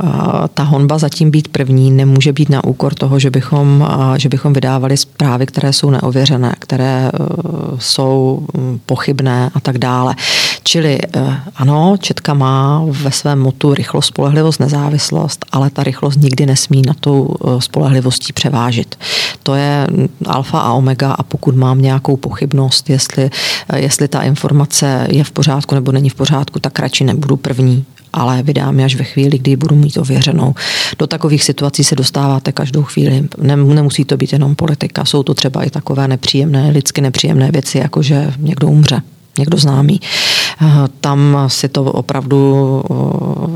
[0.53, 4.97] ta honba zatím být první nemůže být na úkor toho, že bychom, že bychom vydávali
[4.97, 7.11] zprávy, které jsou neověřené, které e,
[7.79, 8.45] jsou
[8.85, 10.15] pochybné a tak dále.
[10.67, 16.45] Čili e, ano, Četka má ve svém motu rychlost, spolehlivost, nezávislost, ale ta rychlost nikdy
[16.45, 18.95] nesmí na tou e, spolehlivostí převážit.
[19.43, 19.87] To je
[20.25, 23.29] alfa a omega a pokud mám nějakou pochybnost, jestli,
[23.75, 28.43] jestli ta informace je v pořádku nebo není v pořádku, tak radši nebudu první ale
[28.43, 30.55] vydám až ve chvíli, kdy budu mít ověřenou.
[30.99, 33.27] Do takových situací se dostáváte každou chvíli.
[33.37, 38.01] Nemusí to být jenom politika, jsou to třeba i takové nepříjemné, lidsky nepříjemné věci, jako
[38.01, 39.01] že někdo umře
[39.37, 40.01] někdo známý.
[41.01, 42.83] Tam si to opravdu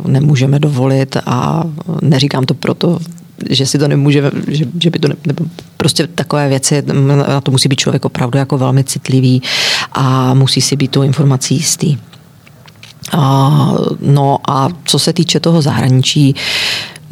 [0.06, 1.64] nemůžeme dovolit a
[2.02, 3.00] neříkám to proto,
[3.50, 5.46] že si to nemůže, že, že by to ne, nebo
[5.78, 6.84] prostě takové věci,
[7.28, 9.42] na to musí být člověk opravdu jako velmi citlivý
[9.92, 11.98] a musí si být tu informací jistý.
[14.02, 16.36] No a co se týče toho zahraničí,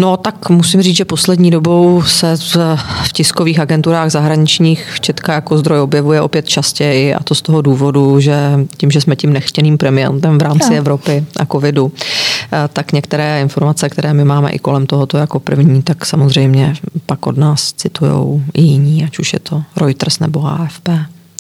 [0.02, 5.80] No tak musím říct, že poslední dobou se v tiskových agenturách zahraničních Četka jako zdroj
[5.80, 10.38] objevuje opět častěji a to z toho důvodu, že tím, že jsme tím nechtěným premiantem
[10.38, 10.78] v rámci no.
[10.78, 11.92] Evropy a covidu,
[12.54, 16.74] eh, tak některé informace, které my máme i kolem tohoto jako první, tak samozřejmě
[17.06, 20.90] pak od nás citují i jiní, ať už je to Reuters nebo AFP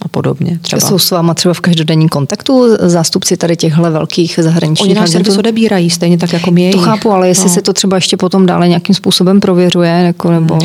[0.05, 0.59] a podobně.
[0.61, 0.79] Třeba.
[0.79, 5.37] Jsou s váma třeba v každodenním kontaktu zástupci tady těchto velkých zahraničních Oni náš servis
[5.37, 6.71] odebírají, stejně tak jako my.
[6.71, 7.53] To chápu, ale jestli no.
[7.53, 10.53] se to třeba ještě potom dále nějakým způsobem prověřuje, jako, nebo...
[10.53, 10.59] Uh,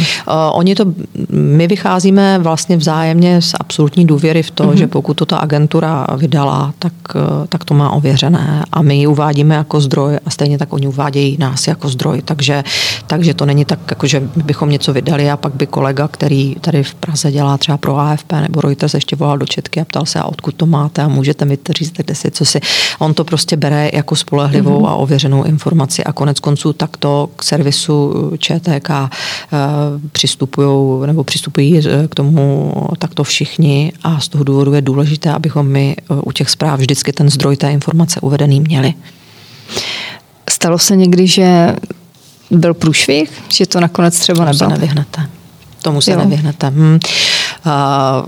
[0.53, 0.85] oni to,
[1.31, 4.75] my vycházíme vlastně vzájemně z absolutní důvěry v to, uh-huh.
[4.75, 9.07] že pokud to ta agentura vydala, tak, eh, tak to má ověřené a my ji
[9.07, 12.65] uvádíme jako zdroj a stejně tak oni uvádějí nás jako zdroj, takže,
[13.07, 16.83] takže to není tak, jako že bychom něco vydali a pak by kolega, který tady
[16.83, 20.21] v Praze dělá třeba pro AFP nebo Reuters ještě volal do Četky a ptal se,
[20.21, 22.61] a odkud to máte a můžete mi to říct, kde si, co si.
[22.99, 24.89] On to prostě bere jako spolehlivou mm-hmm.
[24.89, 29.09] a ověřenou informaci a konec konců takto k servisu ČTK uh,
[30.13, 35.67] přistupují nebo přistupují eh, k tomu takto všichni a z toho důvodu je důležité, abychom
[35.67, 38.95] my u těch zpráv vždycky ten zdroj té informace uvedený měli.
[40.51, 41.77] Stalo se někdy, že
[42.51, 44.71] byl průšvih, že to nakonec třeba nebylo?
[44.71, 45.29] nevyhnete.
[45.85, 46.19] Tomu se jo.
[46.19, 46.71] nevyhnete.
[46.71, 46.99] Hm.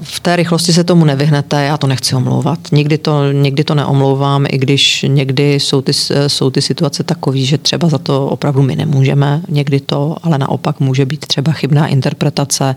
[0.01, 2.59] V té rychlosti se tomu nevyhnete, já to nechci omlouvat.
[2.73, 5.93] Nikdy to, nikdy to neomlouvám, i když někdy jsou ty,
[6.27, 10.81] jsou ty situace takové, že třeba za to opravdu my nemůžeme, někdy to, ale naopak
[10.81, 12.75] může být třeba chybná interpretace,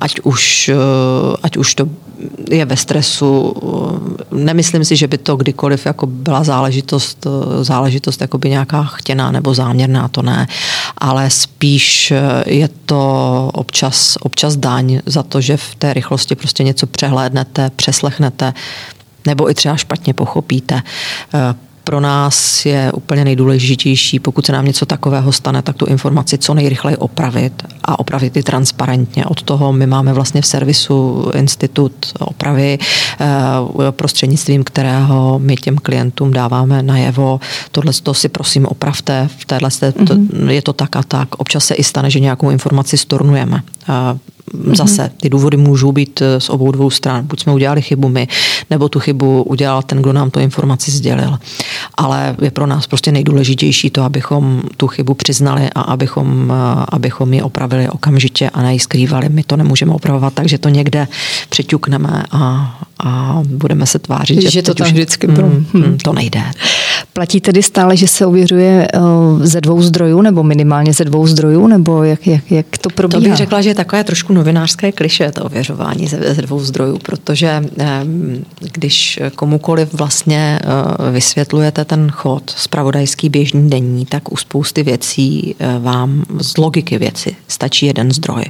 [0.00, 0.70] ať už,
[1.42, 1.88] ať už to
[2.50, 3.54] je ve stresu.
[4.30, 7.26] Nemyslím si, že by to kdykoliv jako byla záležitost,
[7.62, 10.46] záležitost jakoby nějaká chtěná nebo záměrná, to ne,
[10.98, 12.12] ale spíš
[12.46, 18.54] je to občas, občas daň za to, že v té rychlosti prostě něco přehlédnete, přeslechnete
[19.26, 20.82] nebo i třeba špatně pochopíte
[21.88, 26.54] pro nás je úplně nejdůležitější, pokud se nám něco takového stane, tak tu informaci co
[26.54, 29.24] nejrychleji opravit a opravit i transparentně.
[29.24, 32.78] Od toho my máme vlastně v servisu institut opravy,
[33.20, 33.26] eh,
[33.90, 37.40] prostřednictvím kterého my těm klientům dáváme najevo,
[37.72, 40.48] tohle to si prosím opravte, v téhle, mm-hmm.
[40.48, 41.34] je to tak a tak.
[41.34, 43.62] Občas se i stane, že nějakou informaci stornujeme.
[44.54, 44.76] Mhm.
[44.76, 47.26] Zase ty důvody můžou být eh, z obou dvou stran.
[47.26, 48.28] Buď jsme udělali chybu my,
[48.70, 51.38] nebo tu chybu udělal ten, kdo nám tu informaci sdělil.
[51.94, 57.32] Ale je pro nás prostě nejdůležitější to, abychom tu chybu přiznali a abychom, eh, abychom
[57.34, 59.28] ji opravili okamžitě a neji skrývali.
[59.28, 61.08] My to nemůžeme opravovat, takže to někde
[61.48, 65.98] přiťukneme a, a budeme se tvářit, že, že to tam už, vždycky mm, mm, mm,
[65.98, 66.42] to nejde.
[67.18, 68.98] Platí tedy stále, že se ověřuje eh,
[69.46, 73.20] ze dvou zdrojů, nebo minimálně ze dvou zdrojů, nebo jak, jak, jak to probíhá?
[73.20, 76.98] To bych řekla, že je takové trošku novinářské kliše to ověřování ze, ze dvou zdrojů,
[76.98, 77.64] protože
[78.72, 85.78] když komukoliv vlastně eh, vysvětlujete ten chod spravodajský běžný denní, tak u spousty věcí eh,
[85.78, 88.44] vám z logiky věci stačí jeden zdroj.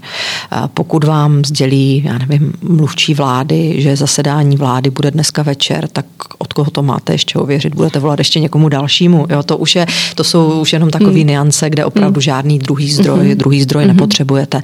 [0.75, 6.07] Pokud vám sdělí, já nevím, mluvčí vlády, že zasedání vlády bude dneska večer, tak
[6.39, 7.75] od koho to máte ještě ověřit?
[7.75, 9.27] Budete volat ještě někomu dalšímu?
[9.31, 11.27] Jo, to už je, to jsou už jenom takové hmm.
[11.27, 12.23] niance, kde opravdu hmm.
[12.23, 13.35] žádný druhý zdroj, hmm.
[13.35, 13.97] druhý zdroj hmm.
[13.97, 14.61] nepotřebujete.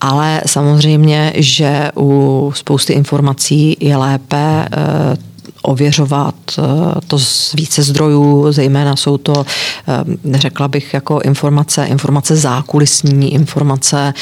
[0.00, 5.16] Ale samozřejmě, že u spousty informací je lépe eh,
[5.62, 6.62] ověřovat eh,
[7.06, 9.46] to z více zdrojů, zejména jsou to,
[9.88, 9.92] eh,
[10.24, 14.14] neřekla bych jako informace, informace zákulisní, informace,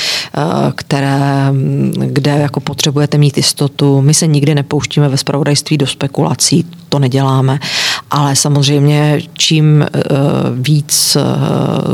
[0.74, 1.52] které,
[1.92, 4.00] kde jako potřebujete mít jistotu.
[4.00, 7.58] My se nikdy nepouštíme ve spravodajství do spekulací, to neděláme,
[8.12, 9.88] ale samozřejmě čím eh,
[10.54, 11.22] víc eh,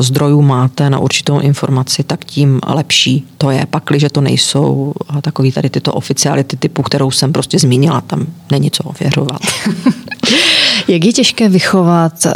[0.02, 3.66] zdrojů máte na určitou informaci, tak tím lepší to je.
[3.70, 8.84] Pakliže to nejsou takový tady tyto oficiality typu, kterou jsem prostě zmínila, tam není co
[8.84, 9.40] ověřovat.
[10.88, 12.32] Jak je těžké vychovat uh,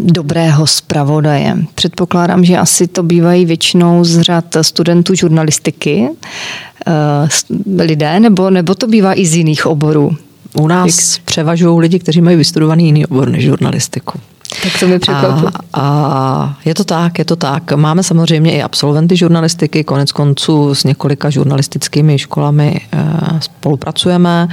[0.00, 1.56] dobrého zpravodaje?
[1.74, 8.86] Předpokládám, že asi to bývají většinou z řad studentů žurnalistiky uh, lidé, nebo, nebo to
[8.86, 10.16] bývá i z jiných oborů?
[10.54, 11.24] U nás Jak?
[11.24, 14.20] převažují lidi, kteří mají vystudovaný jiný obor než žurnalistiku.
[14.62, 15.50] Tak to mi překvapilo.
[15.72, 17.72] A, a je to tak, je to tak.
[17.72, 24.48] Máme samozřejmě i absolventy žurnalistiky, konec konců s několika žurnalistickými školami e, spolupracujeme,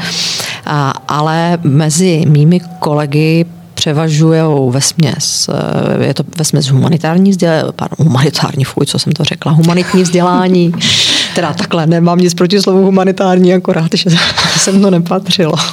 [0.65, 3.45] a, ale mezi mými kolegy
[3.81, 9.13] převažují ve směs, eh, je to ve směs humanitární vzdělání, pardon, humanitární, fuj, co jsem
[9.13, 10.73] to řekla, humanitní vzdělání,
[11.35, 14.09] teda takhle, nemám nic proti slovu humanitární, akorát, že
[14.57, 15.53] jsem to nepatřilo.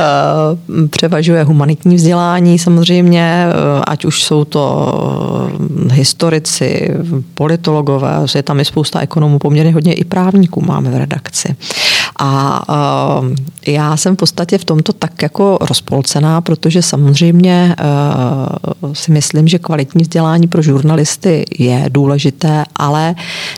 [0.00, 5.50] Eh, převažuje humanitní vzdělání samozřejmě, eh, ať už jsou to
[5.92, 6.94] historici,
[7.34, 11.56] politologové, je tam i spousta ekonomů, poměrně hodně i právníků máme v redakci.
[12.16, 12.62] A
[13.20, 13.28] uh,
[13.66, 17.76] já jsem v podstatě v tomto tak jako rozpolcená, protože samozřejmě
[18.82, 23.14] uh, si myslím, že kvalitní vzdělání pro žurnalisty je důležité, ale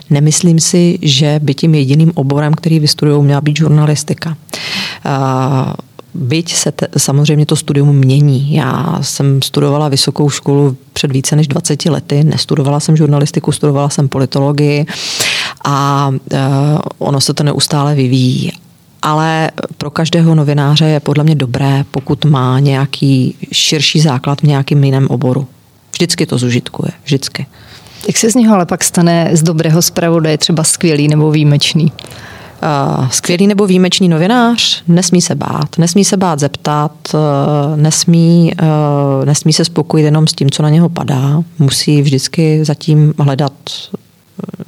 [0.09, 4.37] nemyslím si, že by tím jediným oborem, který vystudují, měla být žurnalistika.
[5.05, 5.73] Uh,
[6.15, 8.53] Byť se te, samozřejmě to studium mění.
[8.53, 14.09] Já jsem studovala vysokou školu před více než 20 lety, nestudovala jsem žurnalistiku, studovala jsem
[14.09, 14.85] politologii
[15.65, 16.39] a uh,
[16.97, 18.51] ono se to neustále vyvíjí.
[19.01, 24.83] Ale pro každého novináře je podle mě dobré, pokud má nějaký širší základ v nějakým
[24.83, 25.47] jiném oboru.
[25.91, 27.45] Vždycky to zužitkuje, vždycky.
[28.07, 31.91] Jak se z něho ale pak stane z dobrého zpravodaje třeba skvělý nebo výjimečný?
[32.97, 35.77] Uh, skvělý nebo výjimečný novinář nesmí se bát.
[35.77, 40.69] Nesmí se bát zeptat, uh, nesmí, uh, nesmí se spokojit jenom s tím, co na
[40.69, 41.43] něho padá.
[41.59, 43.53] Musí vždycky zatím hledat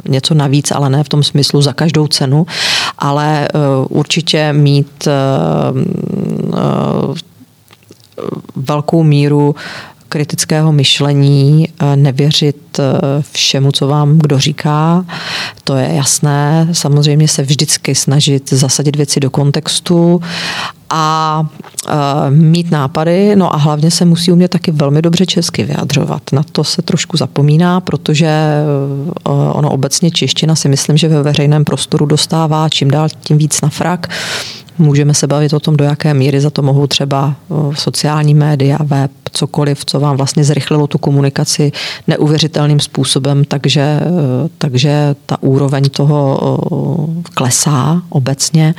[0.07, 2.45] něco navíc, ale ne v tom smyslu za každou cenu,
[2.99, 3.47] ale
[3.89, 5.07] určitě mít
[8.55, 9.55] velkou míru
[10.15, 12.83] kritického myšlení, eh, nevěřit eh,
[13.31, 15.05] všemu, co vám kdo říká,
[15.63, 16.67] to je jasné.
[16.71, 20.21] Samozřejmě se vždycky snažit zasadit věci do kontextu
[20.89, 21.43] a
[21.87, 26.21] e, mít nápady, no a hlavně se musí umět taky velmi dobře česky vyjadřovat.
[26.31, 28.29] Na to se trošku zapomíná, protože
[29.23, 33.69] ono obecně čeština si myslím, že ve veřejném prostoru dostává čím dál tím víc na
[33.69, 34.07] frak.
[34.77, 37.35] Můžeme se bavit o tom, do jaké míry za to mohou třeba
[37.73, 41.71] sociální média, web, cokoliv, co vám vlastně zrychlilo tu komunikaci
[42.07, 43.99] neuvěřitelným způsobem, takže,
[44.57, 46.39] takže ta úroveň toho
[47.33, 48.75] klesá obecně.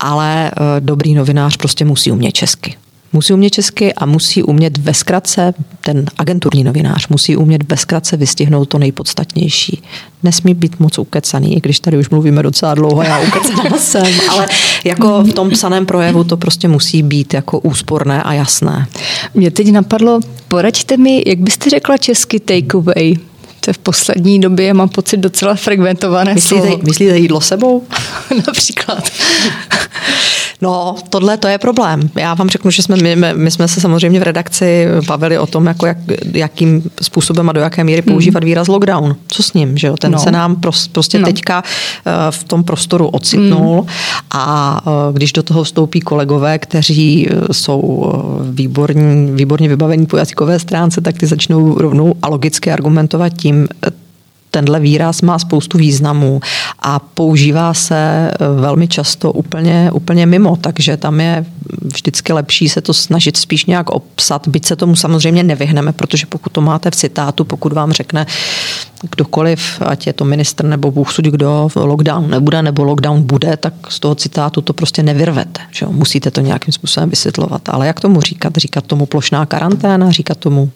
[0.00, 2.76] Ale dobrý novinář prostě musí umět česky
[3.12, 8.16] Musí umět česky a musí umět ve zkratce, ten agenturní novinář musí umět ve zkratce
[8.16, 9.82] vystihnout to nejpodstatnější.
[10.22, 14.46] Nesmí být moc ukecaný, i když tady už mluvíme docela dlouho, já ukecaná jsem, ale
[14.84, 18.86] jako v tom psaném projevu to prostě musí být jako úsporné a jasné.
[19.34, 23.16] Mě teď napadlo, poraďte mi, jak byste řekla česky takeaway?
[23.60, 26.82] To je v poslední době, mám pocit, docela frekventované myslíte, slovo.
[26.82, 27.84] Myslíte jídlo sebou?
[28.46, 29.10] Například.
[30.62, 32.10] No, tohle to je problém.
[32.16, 35.66] Já vám řeknu, že jsme, my, my jsme se samozřejmě v redakci bavili o tom,
[35.66, 35.98] jako jak,
[36.32, 39.16] jakým způsobem a do jaké míry používat výraz lockdown.
[39.28, 39.96] Co s ním, že jo?
[39.96, 40.18] Ten no.
[40.18, 40.56] se nám
[40.92, 41.26] prostě no.
[41.26, 41.62] teďka
[42.06, 43.88] eh, v tom prostoru ocitnul mm.
[44.30, 48.12] a eh, když do toho vstoupí kolegové, kteří eh, jsou
[48.50, 53.49] výborní, výborně vybavení po jazykové stránce, tak ty začnou rovnou a logicky argumentovat tím,
[54.50, 56.40] tenhle výraz má spoustu významů
[56.78, 61.44] a používá se eh, velmi často úplně, úplně mimo, takže tam je
[61.82, 66.52] vždycky lepší se to snažit spíš nějak obsat, byť se tomu samozřejmě nevyhneme, protože pokud
[66.52, 68.26] to máte v citátu, pokud vám řekne
[69.10, 73.74] kdokoliv, ať je to minister nebo Bůh sudí, kdo lockdown nebude nebo lockdown bude, tak
[73.88, 75.60] z toho citátu to prostě nevyrvete.
[75.70, 75.92] Že jo?
[75.92, 77.68] Musíte to nějakým způsobem vysvětlovat.
[77.68, 78.52] Ale jak tomu říkat?
[78.56, 80.70] Říkat tomu plošná karanténa, říkat tomu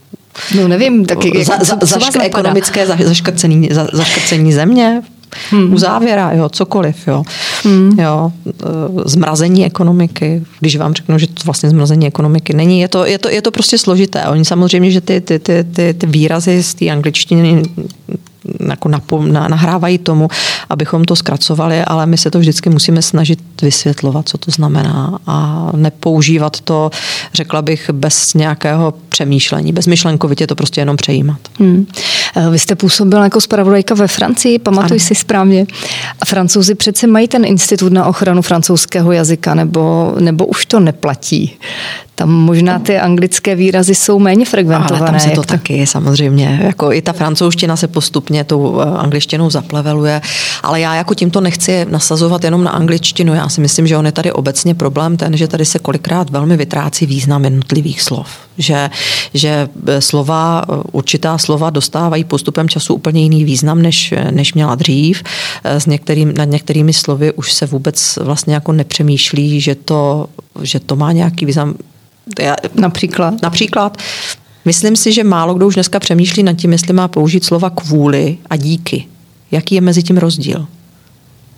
[0.56, 5.02] No nevím, tak jak, za, za, zašk, ekonomické zaškrcení, za, zaškrcení země,
[5.50, 5.74] hmm.
[5.74, 7.22] u závěra, jo, cokoliv, jo.
[7.64, 7.98] Hmm.
[7.98, 8.32] jo.
[8.46, 8.52] E,
[9.04, 13.28] zmrazení ekonomiky, když vám řeknu, že to vlastně zmrazení ekonomiky není, je to, je to,
[13.28, 14.24] je to prostě složité.
[14.24, 17.62] Oni samozřejmě, že ty, ty, ty, ty, ty výrazy z té angličtiny
[18.68, 20.28] jako napom, na, nahrávají tomu,
[20.70, 25.68] abychom to zkracovali, ale my se to vždycky musíme snažit vysvětlovat, co to znamená a
[25.76, 26.90] nepoužívat to,
[27.34, 29.72] řekla bych, bez nějakého přemýšlení.
[29.72, 31.38] Bezmyšlenkovitě to prostě jenom přejímat.
[31.58, 31.86] Hmm.
[32.36, 35.66] Eh, vy jste působila jako zpravodajka ve Francii, pamatuji si správně.
[36.20, 41.56] A francouzi přece mají ten institut na ochranu francouzského jazyka, nebo, nebo už to neplatí?
[42.14, 45.00] Tam možná ty anglické výrazy jsou méně frekventované.
[45.00, 46.60] Ale tam se to, to taky samozřejmě.
[46.62, 50.20] Jako i ta francouzština se postupně tou eh, angličtinou zapleveluje.
[50.62, 53.34] Ale já jako tímto nechci nasazovat jenom na angličtinu.
[53.34, 56.56] Já si myslím, že on je tady obecně problém ten, že tady se kolikrát velmi
[56.56, 58.28] vytrácí význam jednotlivých slov.
[58.58, 58.90] Že,
[59.34, 64.74] že eh, slova, eh, určitá slova dostávají postupem času úplně jiný význam, než, než měla
[64.74, 65.22] dřív.
[65.64, 70.26] S některým, nad některými slovy už se vůbec vlastně jako nepřemýšlí, že to,
[70.62, 71.74] že to má nějaký význam
[72.38, 73.42] já, například?
[73.42, 73.98] Například.
[74.64, 78.38] Myslím si, že málo kdo už dneska přemýšlí nad tím, jestli má použít slova kvůli
[78.50, 79.04] a díky.
[79.50, 80.66] Jaký je mezi tím rozdíl?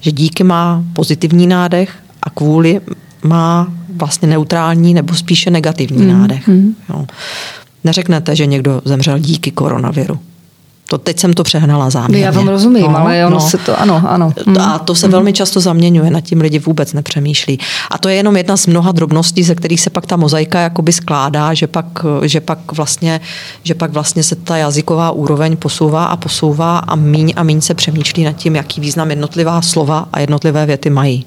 [0.00, 2.80] Že díky má pozitivní nádech a kvůli
[3.22, 6.20] má vlastně neutrální nebo spíše negativní mm.
[6.20, 6.48] nádech.
[6.48, 6.74] Mm.
[6.88, 7.06] Jo.
[7.84, 10.18] Neřeknete, že někdo zemřel díky koronaviru.
[10.88, 12.24] To teď jsem to přehnala záměrně.
[12.24, 13.40] Já vám rozumím, no, ale ono no.
[13.40, 14.32] se to, ano, ano.
[14.60, 15.12] A to se mm.
[15.12, 17.58] velmi často zaměňuje, nad tím lidi vůbec nepřemýšlí.
[17.90, 20.92] A to je jenom jedna z mnoha drobností, ze kterých se pak ta mozaika jakoby
[20.92, 21.86] skládá, že pak,
[22.22, 23.20] že pak, vlastně,
[23.62, 27.74] že pak vlastně se ta jazyková úroveň posouvá a posouvá a míň a míň se
[27.74, 31.26] přemýšlí nad tím, jaký význam jednotlivá slova a jednotlivé věty mají.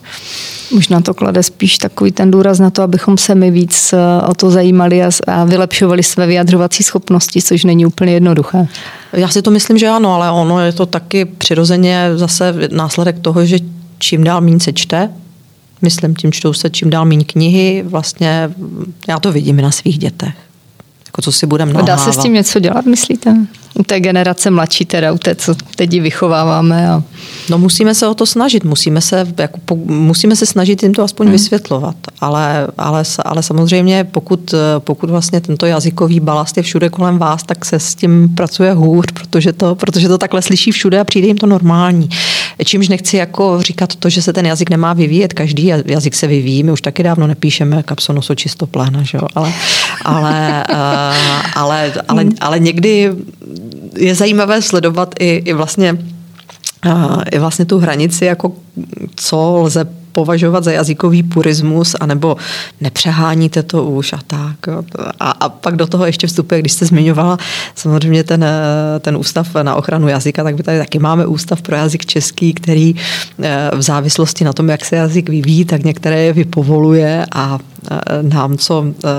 [0.71, 4.33] Možná to klade spíš takový ten důraz na to, abychom se my víc eh, o
[4.33, 8.67] to zajímali a vylepšovali své vyjadřovací schopnosti, což není úplně jednoduché.
[9.13, 13.45] Já si to myslím, že ano, ale ono je to taky přirozeně zase následek toho,
[13.45, 13.57] že
[13.99, 15.09] čím dál méně se čte,
[15.81, 18.51] myslím, tím čtou se čím dál méně knihy, vlastně
[19.07, 20.48] já to vidím na svých dětech.
[21.09, 23.35] Jako co si budeme Dá se s tím něco dělat, myslíte?
[23.73, 26.89] U té generace mladší, teda u té, co teď vychováváme.
[26.89, 27.03] A...
[27.49, 31.03] No musíme se o to snažit, musíme se, jako, po, musíme se snažit jim to
[31.03, 31.31] aspoň hmm.
[31.31, 37.43] vysvětlovat, ale, ale, ale samozřejmě pokud, pokud vlastně tento jazykový balast je všude kolem vás,
[37.43, 41.27] tak se s tím pracuje hůř, protože to, protože to takhle slyší všude a přijde
[41.27, 42.09] jim to normální.
[42.65, 46.63] Čímž nechci jako říkat to, že se ten jazyk nemá vyvíjet, každý jazyk se vyvíjí,
[46.63, 49.27] my už taky dávno nepíšeme kapsonoso čistoplána, že jo?
[49.35, 49.53] Ale,
[50.05, 51.15] ale, ale,
[51.55, 53.11] ale, ale, ale někdy
[53.97, 55.97] je zajímavé sledovat i, i vlastně
[57.31, 58.51] i vlastně tu hranici, jako
[59.15, 62.37] co lze považovat za jazykový purismus, anebo
[62.81, 64.67] nepřeháníte to už a tak.
[65.19, 67.37] A, a pak do toho ještě vstupuje, když jste zmiňovala
[67.75, 68.45] samozřejmě ten,
[68.99, 72.95] ten ústav na ochranu jazyka, tak by tady taky máme ústav pro jazyk český, který
[73.41, 77.59] eh, v závislosti na tom, jak se jazyk vyvíjí, tak některé je vypovoluje a
[78.21, 79.09] nám, co eh,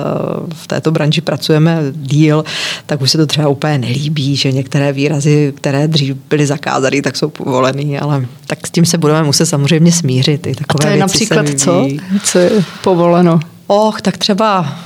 [0.55, 2.45] v této branži pracujeme díl,
[2.87, 7.17] tak už se to třeba úplně nelíbí, že některé výrazy, které dřív byly zakázány, tak
[7.17, 10.47] jsou povolený, ale tak s tím se budeme muset samozřejmě smířit.
[10.47, 11.89] I takové to je například co?
[12.25, 12.51] Co je
[12.83, 13.41] povoleno?
[13.67, 14.77] Och, tak třeba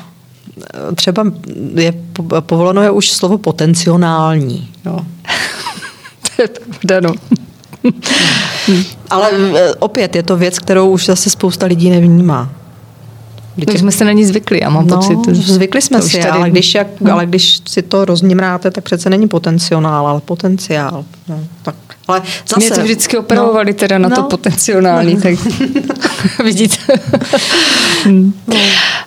[0.95, 1.25] třeba
[1.75, 1.95] je
[2.41, 4.69] povoleno je už slovo potenciální.
[4.87, 5.01] Jo.
[6.37, 7.15] to je pravda, no.
[9.11, 9.31] Ale
[9.79, 12.51] opět je to věc, kterou už zase spousta lidí nevnímá.
[13.65, 15.37] Takže jsme se na ní zvykli, já mám no, pocit.
[15.37, 16.29] Zvykli jsme si, tady...
[16.31, 17.13] ale, když jak, no.
[17.13, 21.05] ale když si to roznímráte, tak přece není potenciál, ale potenciál.
[21.29, 21.75] No, tak
[22.09, 25.21] ale zase, Mě to vždycky operovali no, teda na no, to potenciální, no.
[25.23, 25.35] tak
[26.45, 26.77] vidíte.
[28.07, 28.33] no.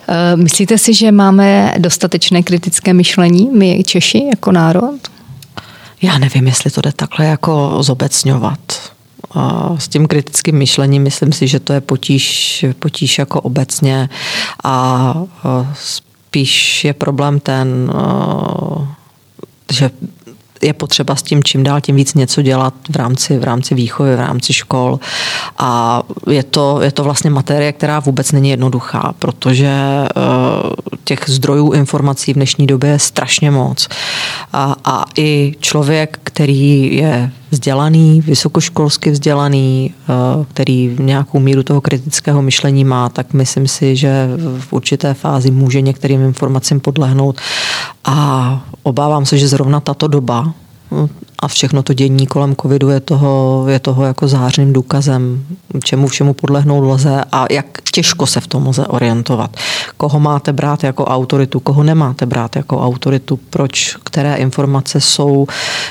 [0.08, 4.98] Eh, myslíte si, že máme dostatečné kritické myšlení, my Češi jako národ?
[6.02, 8.58] Já nevím, jestli to jde takhle jako zobecňovat.
[9.34, 14.08] A s tím kritickým myšlením myslím si, že to je potíž, potíž jako obecně
[14.64, 15.14] a
[15.74, 17.92] spíš je problém ten,
[19.72, 19.90] že
[20.62, 24.16] je potřeba s tím čím dál tím víc něco dělat v rámci, v rámci výchovy,
[24.16, 25.00] v rámci škol.
[25.58, 30.10] A je to, je to vlastně materie, která vůbec není jednoduchá, protože eh,
[31.04, 33.88] těch zdrojů informací v dnešní době je strašně moc.
[34.52, 42.42] A, a i člověk, který je vzdělaný, vysokoškolsky vzdělaný, eh, který nějakou míru toho kritického
[42.42, 44.28] myšlení má, tak myslím si, že
[44.58, 47.40] v určité fázi může některým informacím podlehnout.
[48.04, 50.54] A obávám se, že zrovna tato doba
[51.42, 55.44] a všechno to dění kolem covidu je toho, je toho jako zářným důkazem,
[55.84, 59.56] čemu všemu podlehnout lze a jak těžko se v tom lze orientovat.
[59.96, 65.46] Koho máte brát jako autoritu, koho nemáte brát jako autoritu, proč, které informace jsou,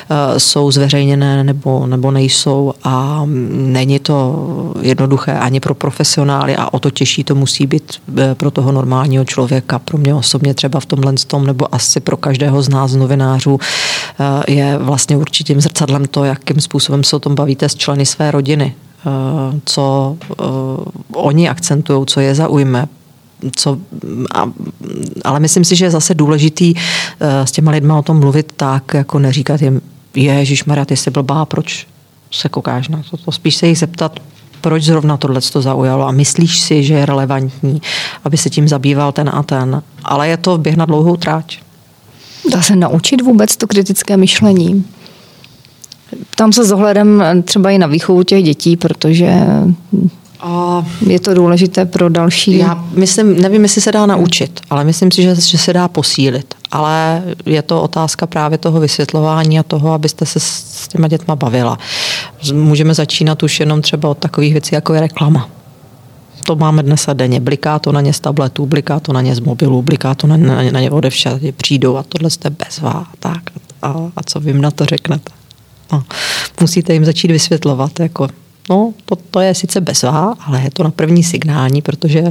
[0.10, 4.36] eh, jsou zveřejněné nebo, nebo nejsou a není to
[4.82, 9.26] jednoduché ani pro profesionály a o to těžší to musí být eh, pro toho normálního
[9.26, 9.80] člověka.
[9.80, 14.52] Pro mě osobně třeba v tomhle tom, nebo asi pro každého z nás novinářů eh,
[14.54, 18.32] je vlastně určitě určitým zrcadlem to, jakým způsobem se o tom bavíte s členy své
[18.32, 20.36] rodiny, eh, co eh,
[21.14, 22.88] oni akcentují, co je zaujme,
[23.56, 23.78] co,
[24.34, 24.52] a,
[25.24, 28.94] ale myslím si, že je zase důležitý eh, s těma lidma o tom mluvit tak,
[28.94, 29.82] jako neříkat jim,
[30.16, 31.88] Ježíš Maria, ty jsi blbá, proč
[32.32, 33.18] se koukáš na to?
[33.18, 34.20] to spíš se jich zeptat,
[34.62, 37.82] proč zrovna tohle to zaujalo a myslíš si, že je relevantní,
[38.24, 39.82] aby se tím zabýval ten a ten.
[40.04, 41.60] Ale je to běh na dlouhou tráť.
[42.52, 44.86] Dá se naučit vůbec to kritické myšlení?
[46.36, 49.48] Tam se s ohledem třeba i na výchovu těch dětí, protože
[50.40, 52.58] a je to důležité pro další.
[52.58, 56.56] Já myslím, nevím, jestli se dá naučit, ale myslím si, že, že se dá posílit.
[56.72, 61.78] Ale je to otázka právě toho vysvětlování a toho, abyste se s těma dětma bavila.
[62.54, 65.50] Můžeme začínat už jenom třeba od takových věcí, jako je reklama.
[66.46, 67.40] To máme dnes a denně.
[67.40, 70.38] Bliká to na ně z tabletů, bliká to na ně z mobilů, bliká to na,
[70.38, 73.08] na, na ně odevšad, přijdou a tohle jste bezvá.
[73.20, 73.42] Tak
[73.82, 75.32] a, a co vy na to řeknete?
[75.92, 76.04] No,
[76.62, 78.28] musíte jim začít vysvětlovat, jako
[78.70, 82.24] No, to, to je sice bezvá, ale je to na první signální, protože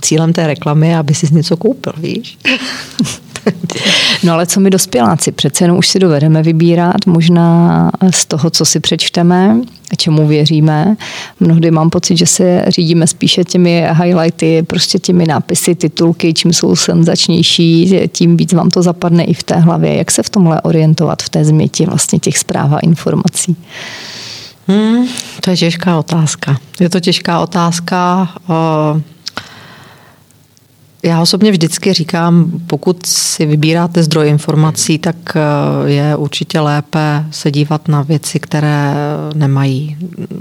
[0.00, 2.38] cílem té reklamy je, aby si něco koupil, víš?
[4.22, 5.32] No ale co my dospěláci?
[5.32, 9.60] Přece jenom už si dovedeme vybírat možná z toho, co si přečteme,
[9.96, 10.96] čemu věříme.
[11.40, 16.76] Mnohdy mám pocit, že se řídíme spíše těmi highlighty, prostě těmi nápisy, titulky, čím jsou
[16.76, 19.94] senzačnější, tím víc vám to zapadne i v té hlavě.
[19.94, 23.56] Jak se v tomhle orientovat v té změti vlastně těch zpráv a informací?
[24.68, 25.06] Hmm,
[25.40, 26.56] to je těžká otázka.
[26.80, 28.28] Je to těžká otázka.
[28.48, 29.00] Uh
[31.02, 35.40] já osobně vždycky říkám, pokud si vybíráte zdroj informací, tak eh,
[35.90, 38.94] je určitě lépe se dívat na věci, které
[39.34, 39.96] nemají,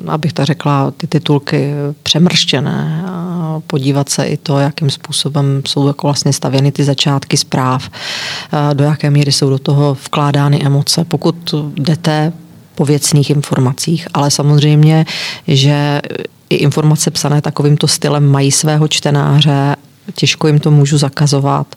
[0.08, 1.72] abych to řekla, ty titulky
[2.04, 3.04] přemrštěné.
[3.08, 8.74] A podívat se i to, jakým způsobem jsou jako vlastně stavěny ty začátky zpráv, eh,
[8.74, 11.06] do jaké míry jsou do toho vkládány emoce.
[11.06, 12.34] Pokud jdete
[12.76, 15.06] po věcných informacích, ale samozřejmě,
[15.48, 16.02] že
[16.50, 19.76] i informace psané takovýmto stylem mají svého čtenáře
[20.16, 21.76] těžko jim to můžu zakazovat.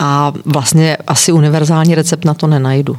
[0.00, 2.98] A vlastně asi univerzální recept na to nenajdu.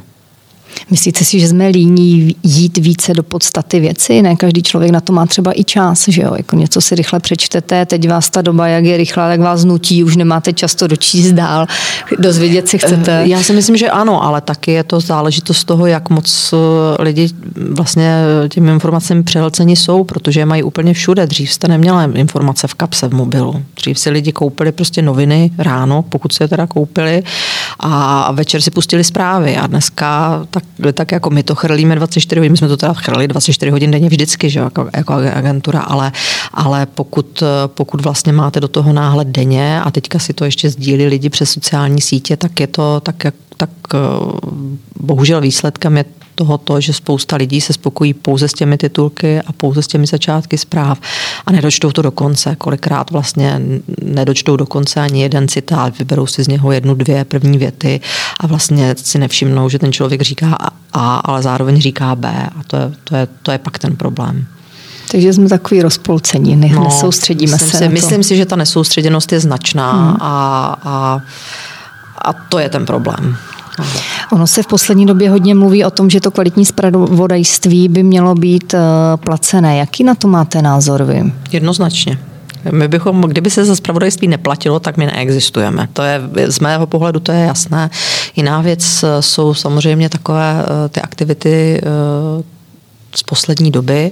[0.90, 4.22] Myslíte si, že jsme líní jít více do podstaty věci?
[4.22, 6.34] Ne každý člověk na to má třeba i čas, že jo?
[6.36, 10.04] Jako něco si rychle přečtete, teď vás ta doba, jak je rychlá, tak vás nutí,
[10.04, 11.66] už nemáte často dočíst dál,
[12.18, 13.22] dozvědět si chcete.
[13.26, 17.28] Já si myslím, že ano, ale taky je to záležitost toho, jak moc eh, lidi
[17.70, 18.12] vlastně
[18.48, 21.26] těmi informacemi přehlceni jsou, protože mají úplně všude.
[21.26, 23.62] Dřív jste neměla informace v kapse v mobilu.
[23.76, 27.22] Dřív si lidi koupili prostě noviny ráno, pokud si je teda koupili,
[27.80, 29.56] a večer si pustili zprávy.
[29.56, 33.28] A dneska tak tak jako my to chrlíme 24 hodin, my jsme to teda chrlili
[33.28, 36.12] 24 hodin denně vždycky, že, jako, jako agentura, ale,
[36.54, 41.06] ale pokud, pokud vlastně máte do toho náhled denně a teďka si to ještě sdílí
[41.06, 43.16] lidi přes sociální sítě, tak je to tak,
[43.56, 43.98] tak eh,
[45.00, 46.04] bohužel výsledkem je
[46.38, 50.58] tohoto, že spousta lidí se spokojí pouze s těmi titulky a pouze s těmi začátky
[50.58, 50.98] zpráv
[51.46, 52.56] a nedočtou to do konce.
[52.56, 53.60] Kolikrát vlastně
[54.02, 58.00] nedočtou do konce ani jeden citát, vyberou si z něho jednu, dvě první věty
[58.40, 60.56] a vlastně si nevšimnou, že ten člověk říká
[60.92, 64.46] A, ale zároveň říká B a to je, to je, to je pak ten problém.
[65.10, 67.94] Takže jsme takový rozpolcení, ne, no, nesoustředíme myslím se si, na to.
[67.94, 70.16] Myslím si, že ta nesoustředěnost je značná hmm.
[70.20, 71.20] a, a,
[72.24, 73.36] a to je ten problém.
[74.32, 78.34] Ono se v poslední době hodně mluví o tom, že to kvalitní zpravodajství by mělo
[78.34, 78.80] být eh,
[79.16, 79.76] placené.
[79.76, 81.32] Jaký na to máte názor vy?
[81.52, 82.18] Jednoznačně.
[82.72, 85.88] My bychom, kdyby se za spravodajství neplatilo, tak my neexistujeme.
[85.92, 87.90] To je, z mého pohledu to je jasné.
[88.36, 91.80] Jiná věc eh, jsou samozřejmě takové eh, ty aktivity
[93.14, 94.10] z poslední doby,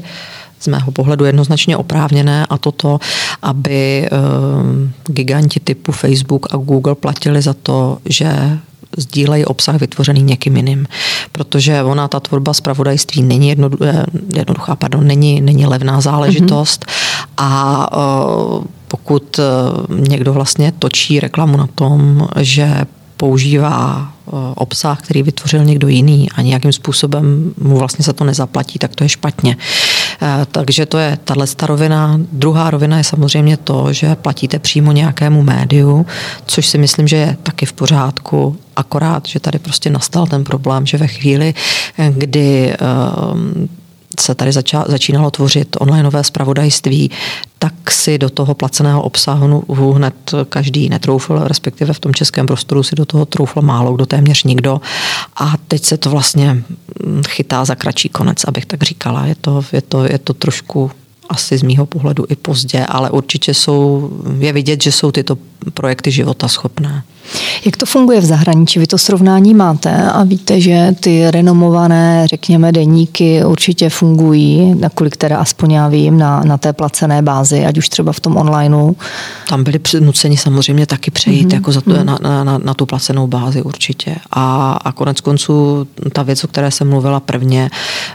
[0.61, 3.01] z mého pohledu jednoznačně oprávněné a toto,
[3.43, 4.09] aby
[5.07, 8.59] giganti typu Facebook a Google platili za to, že
[8.97, 10.87] sdílejí obsah vytvořený někým jiným.
[11.33, 17.27] Protože ona, ta tvorba zpravodajství není eh, jednoduchá, pardon, není, není levná záležitost mm-hmm.
[17.37, 19.41] a uh, pokud
[19.89, 22.87] někdo vlastně točí reklamu na tom, že
[23.17, 24.13] používá
[24.55, 29.05] obsah, který vytvořil někdo jiný a nějakým způsobem mu vlastně za to nezaplatí, tak to
[29.05, 29.57] je špatně.
[30.53, 32.21] Takže to je tahle rovina.
[32.33, 36.07] Druhá rovina je samozřejmě to, že platíte přímo nějakému médiu,
[36.47, 40.87] což si myslím, že je taky v pořádku, akorát, že tady prostě nastal ten problém,
[40.87, 41.55] že ve chvíli,
[42.11, 42.75] kdy
[44.21, 47.11] se tady zača, začínalo tvořit onlineové zpravodajství,
[47.59, 50.15] tak si do toho placeného obsahu hned
[50.49, 54.81] každý netroufl, respektive v tom českém prostoru si do toho troufl málo kdo, téměř nikdo.
[55.37, 56.63] A teď se to vlastně
[57.29, 59.27] chytá za kratší konec, abych tak říkala.
[59.27, 60.91] Je to, je to, je to trošku
[61.29, 65.39] asi z mýho pohledu i pozdě, ale určitě jsou, je vidět, že jsou tyto
[65.75, 67.03] projekty života schopné.
[67.65, 68.79] Jak to funguje v zahraničí?
[68.79, 75.39] Vy to srovnání máte a víte, že ty renomované, řekněme, deníky určitě fungují, nakolik teda
[75.39, 78.93] aspoň já vím, na, na té placené bázi, ať už třeba v tom onlineu.
[79.49, 81.55] Tam byli nuceni samozřejmě taky přejít mm-hmm.
[81.55, 82.23] jako za to, mm-hmm.
[82.23, 84.17] na, na, na tu placenou bázi určitě.
[84.31, 87.71] A, a konec konců ta věc, o které jsem mluvila prvně,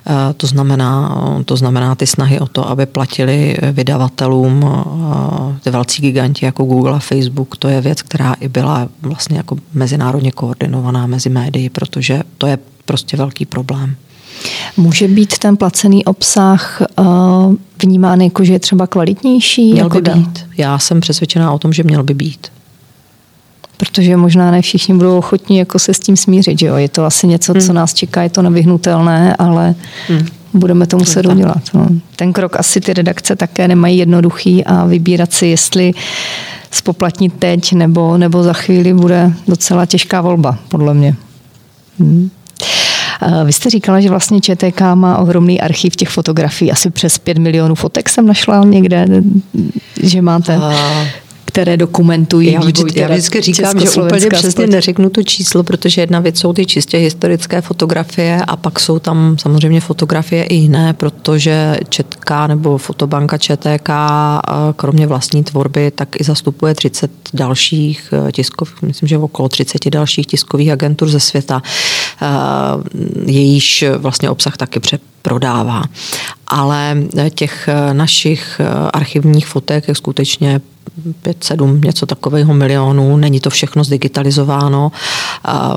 [0.08, 6.02] eh, to znamená, to znamená ty snahy o to, aby platili vydavatelům eh, ty velcí
[6.02, 11.08] giganti jako Google a Facebook, to je věc, která i byla vlastně jako mezinárodně koordinovaná
[11.08, 13.96] mezi médii, protože to je prostě velký problém.
[14.78, 19.72] Může být ten placený obsah uh, vnímán jako, že je třeba kvalitnější?
[19.72, 20.46] Měl jako by být.
[20.58, 22.48] Já jsem přesvědčená o tom, že měl by být.
[23.78, 26.60] Protože možná ne všichni budou ochotní jako se s tím smířit.
[26.60, 26.76] Že jo?
[26.76, 27.62] Je to asi něco, hmm.
[27.62, 29.76] co nás čeká, je to nevyhnutelné, ale
[30.08, 30.28] hmm.
[30.54, 31.62] budeme to muset udělat.
[31.74, 31.88] No.
[32.16, 35.94] Ten krok asi ty redakce také nemají jednoduchý a vybírat si, jestli
[36.72, 41.16] spoplatnit teď nebo, nebo za chvíli bude docela těžká volba, podle mě.
[42.00, 42.30] Hmm.
[43.46, 47.76] Vy jste říkala, že vlastně ČTK má ohromný archiv těch fotografií, asi přes 5 milionů
[47.76, 49.06] fotek jsem našla někde,
[50.04, 50.60] že máte
[51.52, 56.20] které dokumentují já vždy, Já vždycky říkám, že úplně přesně neřeknu to číslo, protože jedna
[56.20, 61.78] věc jsou ty čistě historické fotografie a pak jsou tam samozřejmě fotografie i jiné, protože
[61.90, 63.90] Četka nebo fotobanka ČTK
[64.76, 70.28] kromě vlastní tvorby tak i zastupuje 30 dalších eh, tiskových, myslím, že okolo 30 dalších
[70.28, 71.70] tiskových agentur ze světa, eh,
[73.26, 74.80] jejíž vlastně obsah taky
[75.22, 75.84] prodává.
[76.48, 76.98] Ale
[77.36, 78.62] těch eh, našich
[78.94, 80.62] archivních fotek je skutečně
[81.24, 84.92] 5-7, něco takového milionů, není to všechno zdigitalizováno.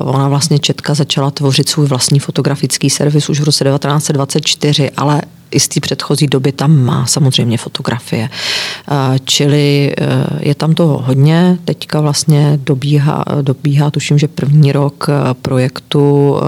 [0.03, 5.21] Ona vlastně Četka začala tvořit svůj vlastní fotografický servis už v roce 1924, ale
[5.55, 8.29] i z té předchozí doby tam má samozřejmě fotografie.
[9.25, 10.05] Čili e,
[10.39, 11.57] je tam toho hodně.
[11.65, 16.41] Teďka vlastně dobíhá, dobíhá tuším, že první rok e, projektu e,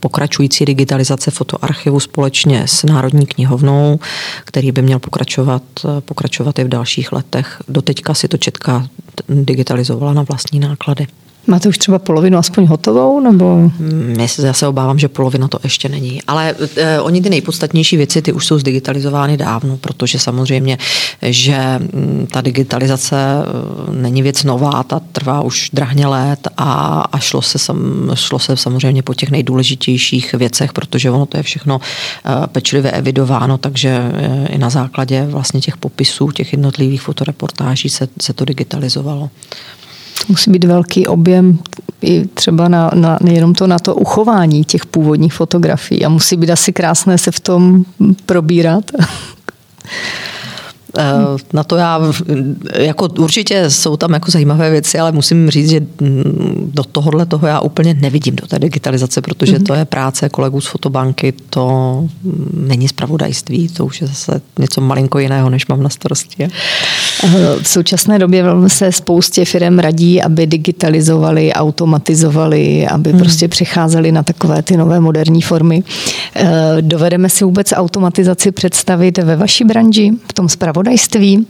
[0.00, 3.98] pokračující digitalizace fotoarchivu společně s Národní knihovnou,
[4.44, 5.62] který by měl pokračovat,
[6.00, 7.62] pokračovat i v dalších letech.
[7.68, 8.88] Doteďka si to Četka
[9.28, 11.06] digitalizovala na vlastní náklady.
[11.46, 13.20] Máte už třeba polovinu aspoň hotovou?
[13.20, 13.70] Nebo?
[14.42, 16.22] Já se obávám, že polovina to ještě není.
[16.22, 20.78] Ale eh, oni ty nejpodstatnější věci, ty už jsou zdigitalizovány dávno, protože samozřejmě,
[21.22, 27.18] že hm, ta digitalizace eh, není věc nová, ta trvá už drahně let a, a
[27.18, 31.80] šlo, se sam, šlo se samozřejmě po těch nejdůležitějších věcech, protože ono to je všechno
[32.24, 38.08] eh, pečlivě evidováno, takže eh, i na základě vlastně těch popisů, těch jednotlivých fotoreportáží se,
[38.20, 39.30] se to digitalizovalo
[40.28, 41.58] musí být velký objem
[42.02, 46.50] i třeba na, na, nejenom to na to uchování těch původních fotografií a musí být
[46.50, 47.84] asi krásné se v tom
[48.26, 48.90] probírat.
[50.98, 52.00] Eh, na to já,
[52.74, 57.46] jako určitě jsou tam jako zajímavé věci, ale musím říct, že mm, do tohohle toho
[57.46, 59.66] já úplně nevidím, do té digitalizace, protože mm-hmm.
[59.66, 62.04] to je práce kolegů z fotobanky, to
[62.54, 66.48] není zpravodajství, to už je zase něco malinko jiného, než mám na starosti.
[67.62, 73.20] V současné době se spoustě firm radí, aby digitalizovali, automatizovali, aby hmm.
[73.20, 75.82] prostě přecházeli na takové ty nové moderní formy.
[76.34, 76.46] Eh,
[76.80, 81.46] dovedeme si vůbec automatizaci představit ve vaší branži, v tom spravodajství?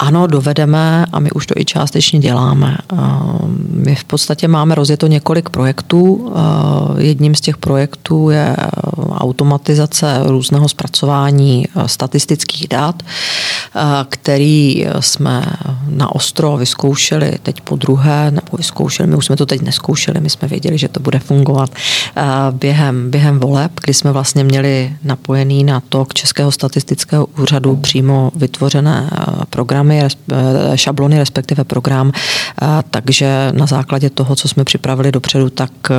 [0.00, 2.78] Ano, dovedeme a my už to i částečně děláme.
[3.70, 6.32] My v podstatě máme rozjeto několik projektů.
[6.98, 8.56] Jedním z těch projektů je
[9.10, 13.02] automatizace různého zpracování statistických dat,
[14.08, 15.44] který jsme
[15.90, 20.30] na ostro vyzkoušeli teď po druhé, nebo vyzkoušeli, my už jsme to teď neskoušeli, my
[20.30, 21.70] jsme věděli, že to bude fungovat
[22.50, 28.32] během, během voleb, kdy jsme vlastně měli napojený na to k Českého statistického úřadu přímo
[28.36, 29.10] vytvořené
[29.50, 35.50] programy, programy, eh, šablony, respektive program, eh, takže na základě toho, co jsme připravili dopředu,
[35.50, 35.94] tak eh,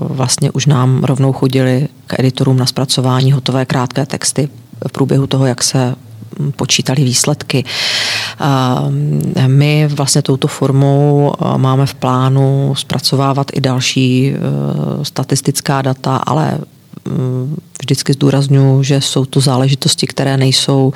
[0.00, 4.48] vlastně už nám rovnou chodili k editorům na zpracování hotové krátké texty
[4.88, 5.94] v průběhu toho, jak se
[6.38, 7.64] hm, počítali výsledky.
[9.46, 14.34] My vlastně touto formou máme v plánu zpracovávat i další
[15.02, 16.58] statistická data, ale
[17.08, 20.92] hm, vždycky zdůraznuju, že jsou to záležitosti, které nejsou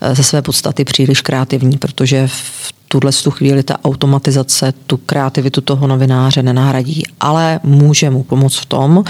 [0.00, 5.60] eh, ze své podstaty příliš kreativní, protože v tuhle tu chvíli ta automatizace tu kreativitu
[5.60, 9.04] toho novináře nenahradí, ale může mu pomoct v tom,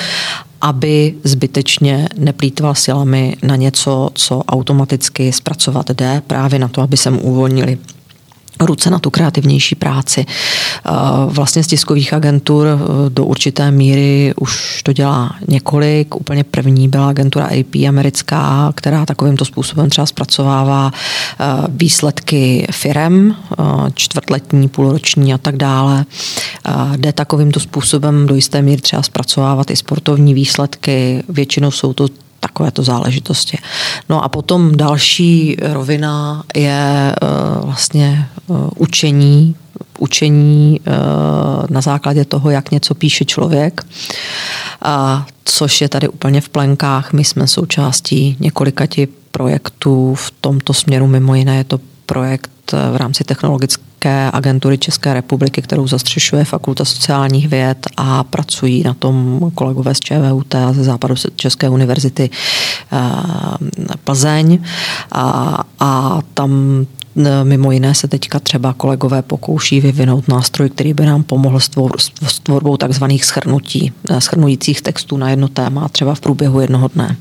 [0.60, 7.10] aby zbytečně neplýtval silami na něco, co automaticky zpracovat jde, právě na to, aby se
[7.10, 7.78] mu uvolnili
[8.66, 10.26] ruce na tu kreativnější práci.
[11.26, 12.78] Vlastně z tiskových agentur e,
[13.10, 16.16] do určité míry už to dělá několik.
[16.16, 23.36] Úplně první byla agentura AP americká, která takovýmto způsobem třeba zpracovává e, výsledky firem,
[23.94, 26.04] čtvrtletní, půlroční a tak dále.
[26.96, 31.22] Jde takovýmto způsobem do jisté míry třeba zpracovávat i sportovní výsledky.
[31.28, 32.08] Většinou jsou to
[32.42, 33.58] takovéto záležitosti.
[34.08, 37.14] No a potom další rovina je
[37.62, 38.28] vlastně
[38.76, 39.54] učení,
[39.98, 40.80] učení
[41.70, 43.86] na základě toho, jak něco píše člověk,
[44.82, 47.12] a což je tady úplně v plenkách.
[47.12, 51.80] My jsme součástí několikati projektů v tomto směru, mimo jiné je to
[52.12, 58.94] projekt v rámci technologické agentury České republiky, kterou zastřešuje Fakulta sociálních věd a pracují na
[58.94, 62.30] tom kolegové z ČVUT a ze západu České univerzity
[64.04, 64.58] Plzeň.
[65.12, 66.84] A, a tam
[67.42, 72.76] Mimo jiné se teďka třeba kolegové pokouší vyvinout nástroj, který by nám pomohl s tvorbou
[72.76, 77.16] takzvaných schrnutí, eh, schrnujících textů na jedno téma, třeba v průběhu jednoho dne.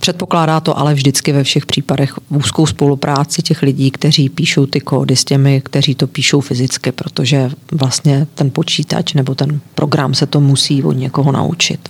[0.00, 5.16] Předpokládá to ale vždycky ve všech případech úzkou spolupráci těch lidí, kteří píšou ty kódy
[5.16, 10.40] s těmi, kteří to píšou fyzicky, protože vlastně ten počítač nebo ten program se to
[10.40, 11.88] musí od někoho naučit.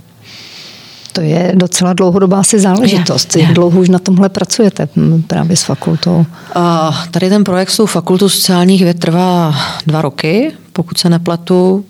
[1.12, 3.36] To je docela dlouhodobá si záležitost.
[3.36, 3.46] Je, je.
[3.46, 4.88] Jak dlouho už na tomhle pracujete
[5.26, 6.26] právě s fakultou?
[6.56, 9.54] Uh, tady ten projekt s tou fakultou sociálních věd trvá
[9.86, 11.84] dva roky, pokud se nepletu.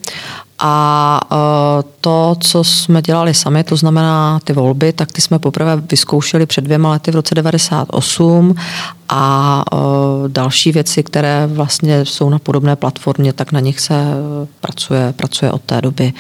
[0.65, 1.21] A
[2.01, 6.65] to, co jsme dělali sami, to znamená ty volby, tak ty jsme poprvé vyzkoušeli před
[6.65, 8.55] dvěma lety v roce 98
[9.09, 9.65] a
[10.29, 13.95] další věci, které vlastně jsou na podobné platformě, tak na nich se
[14.61, 16.13] pracuje, pracuje od té doby.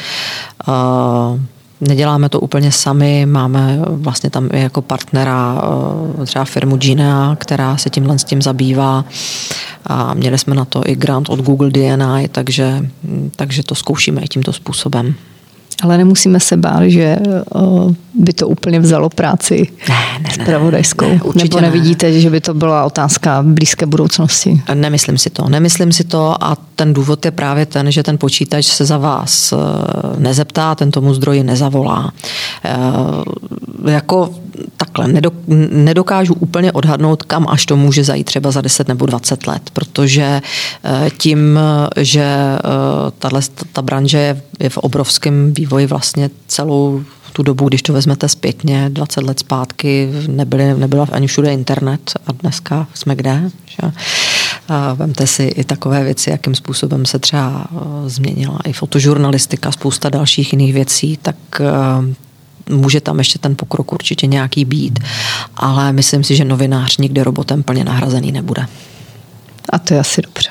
[1.88, 5.62] Neděláme to úplně sami, máme vlastně tam i jako partnera
[6.22, 9.04] eh, třeba firmu Gina, která se tímhle s tím zabývá
[9.86, 12.88] a měli jsme na to i grant od Google DNI, takže,
[13.36, 15.14] takže to zkoušíme i tímto způsobem.
[15.82, 17.18] Ale nemusíme se bát, že
[18.14, 21.06] by to úplně vzalo práci ne, ne, spravodajskou.
[21.06, 22.20] Ne, Nebo nevidíte, ne.
[22.20, 24.62] že by to byla otázka blízké budoucnosti?
[24.74, 25.48] Nemyslím si to.
[25.48, 29.52] Nemyslím si to a ten důvod je právě ten, že ten počítač se za vás
[29.52, 29.56] e,
[30.18, 32.12] nezeptá, ten tomu zdroji nezavolá.
[32.64, 34.34] E, jako
[34.76, 35.08] takhle,
[35.70, 40.22] nedokážu úplně odhadnout, kam až to může zajít třeba za 10 nebo 20 let, protože
[40.22, 41.58] e, tím,
[41.96, 42.24] že
[43.18, 43.38] tato,
[43.72, 47.02] ta branže je v obrovském vývoji vlastně celou
[47.32, 52.32] tu dobu, když to vezmete zpětně, 20 let zpátky, nebyly, nebyla ani všude internet a
[52.32, 53.50] dneska jsme kde.
[53.66, 53.92] Že?
[54.68, 60.08] A vemte si i takové věci, jakým způsobem se třeba eh, změnila i fotožurnalistika, spousta
[60.10, 64.98] dalších jiných věcí, tak eh, může tam ještě ten pokrok určitě nějaký být,
[65.56, 68.66] ale myslím si, že novinář nikdy robotem plně nahrazený nebude.
[69.68, 70.50] A to je asi dobře.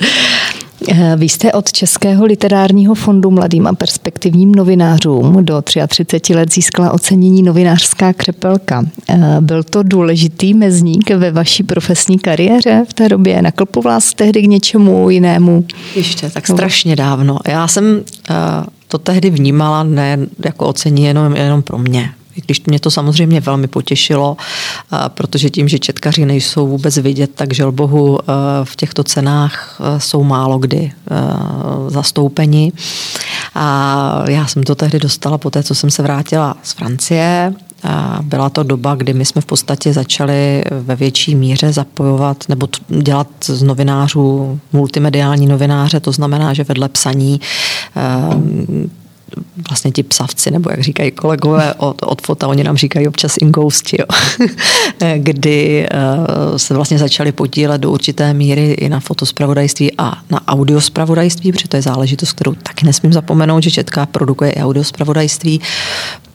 [0.88, 6.92] Eh, vy jste od Českého literárního fondu mladým a perspektivním novinářům do 33 let získala
[6.92, 8.84] ocenění novinářská křepelka.
[9.08, 13.42] Eh, byl to důležitý mezník ve vaší profesní kariéře v té době?
[13.42, 15.64] Naklopil vás tehdy k něčemu jinému?
[15.94, 17.38] Ještě tak strašně dávno.
[17.48, 18.34] Já jsem eh,
[18.88, 22.10] to tehdy vnímala ne jako ocení jenom, jenom pro mě.
[22.34, 24.36] Když mě to samozřejmě velmi potěšilo,
[25.08, 28.18] protože tím, že četkaři nejsou vůbec vidět, tak želbohu
[28.64, 30.92] v těchto cenách jsou málo kdy
[31.88, 32.72] zastoupeni.
[33.54, 37.54] A já jsem to tehdy dostala po té, co jsem se vrátila z Francie.
[38.22, 43.28] Byla to doba, kdy my jsme v podstatě začali ve větší míře zapojovat nebo dělat
[43.44, 47.40] z novinářů multimediální novináře, to znamená, že vedle psaní
[49.68, 53.96] vlastně ti psavci, nebo jak říkají kolegové od, od fota, oni nám říkají občas ingousti,
[54.00, 54.06] jo.
[55.16, 61.52] kdy uh, se vlastně začali podílet do určité míry i na fotospravodajství a na audiospravodajství,
[61.52, 65.60] protože to je záležitost, kterou taky nesmím zapomenout, že Četka produkuje i audiospravodajství.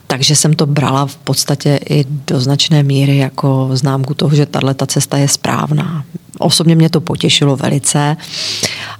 [0.07, 4.73] Takže jsem to brala v podstatě i do značné míry jako známku toho, že tahle
[4.73, 6.03] ta cesta je správná.
[6.39, 8.17] Osobně mě to potěšilo velice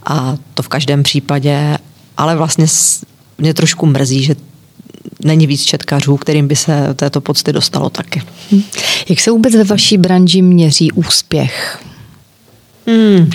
[0.06, 1.78] a to v každém případě,
[2.18, 2.66] ale vlastně
[3.40, 4.36] mě trošku mrzí, že
[5.24, 8.22] není víc četkařů, kterým by se této pocty dostalo taky.
[9.10, 11.84] Jak se vůbec ve vaší branži měří úspěch?
[12.88, 13.30] Hmm.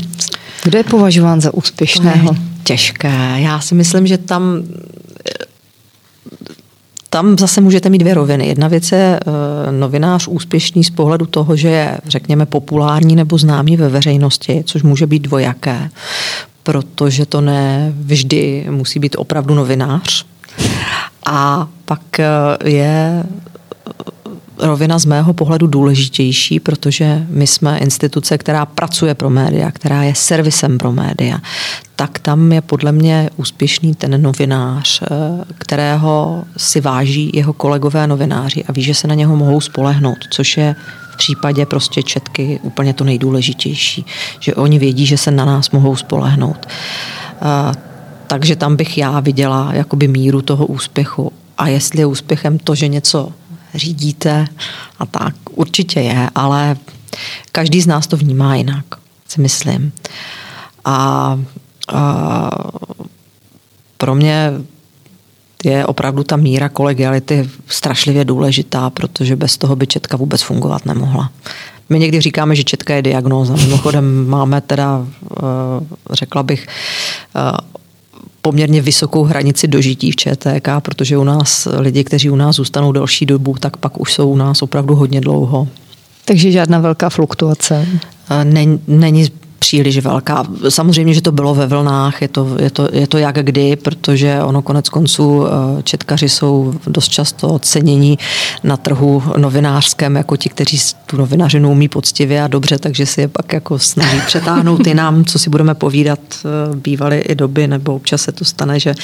[0.65, 2.29] Kdo je považován za úspěšného?
[2.29, 3.35] To je těžké.
[3.37, 4.63] Já si myslím, že tam
[7.11, 8.47] tam zase můžete mít dvě roviny.
[8.47, 9.33] Jedna věc je uh,
[9.79, 15.07] novinář úspěšný z pohledu toho, že je, řekněme, populární nebo známý ve veřejnosti, což může
[15.07, 15.91] být dvojaké
[16.65, 20.27] protože to ne vždy musí být opravdu novinář.
[21.27, 22.29] A pak eh,
[22.65, 23.25] je
[24.59, 30.15] rovina z mého pohledu důležitější, protože my jsme instituce, která pracuje pro média, která je
[30.15, 31.39] servisem pro média,
[31.97, 35.07] tak tam je podle mě úspěšný ten novinář, eh,
[35.59, 40.57] kterého si váží jeho kolegové novináři a ví, že se na něho mohou spolehnout, což
[40.57, 40.77] je
[41.15, 44.07] v případě prostě četky úplně to nejdůležitější,
[44.41, 46.67] že oni vědí, že se na nás mohou spolehnout.
[48.27, 51.33] Takže tam bych já viděla jakoby míru toho úspěchu.
[51.59, 53.33] A jestli je úspěchem to, že něco
[53.75, 54.47] řídíte
[54.99, 56.77] a tak, určitě je, ale
[57.53, 58.85] každý z nás to vnímá jinak,
[59.29, 59.93] si myslím.
[60.85, 61.39] A,
[61.95, 62.51] a
[63.97, 64.53] pro mě
[65.65, 71.31] je opravdu ta míra kolegiality strašlivě důležitá, protože bez toho by Četka vůbec fungovat nemohla.
[71.89, 73.57] My někdy říkáme, že Četka je diagnóza.
[73.57, 75.41] Mimochodem máme teda, eh,
[76.11, 76.67] řekla bych,
[77.37, 77.41] eh,
[78.43, 83.27] poměrně vysokou hranici dožití v ČTK, protože u nás lidi, kteří u nás zůstanou delší
[83.27, 85.69] dobu, tak pak už jsou u nás opravdu hodně dlouho.
[86.25, 87.87] Takže žádná velká fluktuace?
[88.31, 90.45] Eh, není, není příliš velká.
[90.69, 94.43] Samozřejmě, že to bylo ve vlnách, je to, je to, je to jak kdy, protože
[94.43, 98.19] ono konec konců eh, četkaři jsou dost často ocenění
[98.65, 103.29] na trhu novinářském jako ti, kteří tu novinařinu umí poctivě a dobře, takže si je
[103.29, 107.95] pak jako snaží přetáhnout i nám, co si budeme povídat, eh, bývaly i doby, nebo
[107.95, 108.95] občas se to stane, že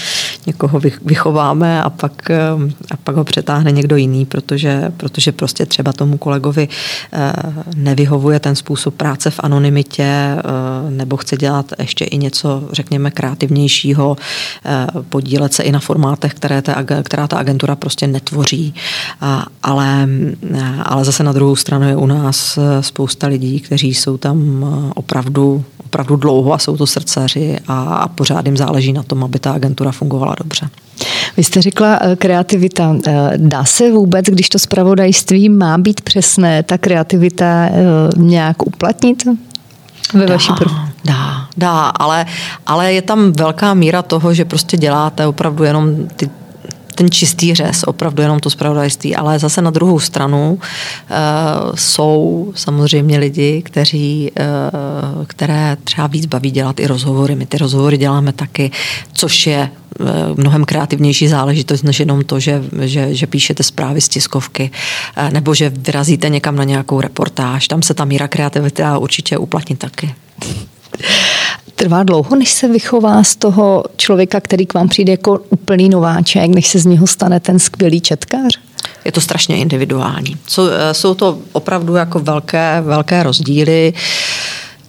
[0.46, 2.38] někoho vychováme a pak, eh,
[2.90, 6.68] a pak ho přetáhne někdo jiný, protože, protože prostě třeba tomu kolegovi
[7.76, 10.36] nevyhovuje ten způsob práce v anonymitě,
[10.90, 14.16] nebo chce dělat ještě i něco, řekněme, kreativnějšího,
[14.64, 18.74] eh, podílet se i na formátech, které ta, která ta agentura prostě netvoří.
[19.62, 20.08] Ale,
[20.54, 25.64] eh, ale zase na druhou stranu je u nás spousta lidí, kteří jsou tam opravdu,
[25.84, 29.52] opravdu dlouho a jsou to srdcaři a, a pořád jim záleží na tom, aby ta
[29.52, 30.68] agentura fungovala dobře.
[31.36, 32.96] Vy jste řekla kreativita.
[33.36, 37.68] Dá se vůbec, když to zpravodajství má být přesné, ta kreativita
[38.16, 39.24] nějak uplatnit?
[40.14, 40.72] Ve dá, vaší prv.
[41.04, 42.26] Dá, dá, ale,
[42.66, 46.30] ale je tam velká míra toho, že prostě děláte opravdu jenom ty
[46.94, 50.58] ten čistý řez, opravdu jenom to spravodajství, ale zase na druhou stranu uh,
[51.74, 54.30] jsou samozřejmě lidi, kteří,
[55.18, 57.34] uh, které třeba víc baví dělat i rozhovory.
[57.34, 58.70] My ty rozhovory děláme taky,
[59.12, 59.70] což je
[60.00, 64.70] uh, mnohem kreativnější záležitost, než jenom to, že, že, že píšete zprávy z tiskovky
[65.32, 67.68] nebo že vyrazíte někam na nějakou reportáž.
[67.68, 70.14] Tam se ta míra kreativity určitě uplatní taky.
[71.80, 76.50] Trvá dlouho, než se vychová z toho člověka, který k vám přijde jako úplný nováček,
[76.50, 78.58] než se z něho stane ten skvělý četkář?
[79.04, 80.36] Je to strašně individuální.
[80.48, 83.92] Jsou, eh, jsou to opravdu jako velké, velké rozdíly.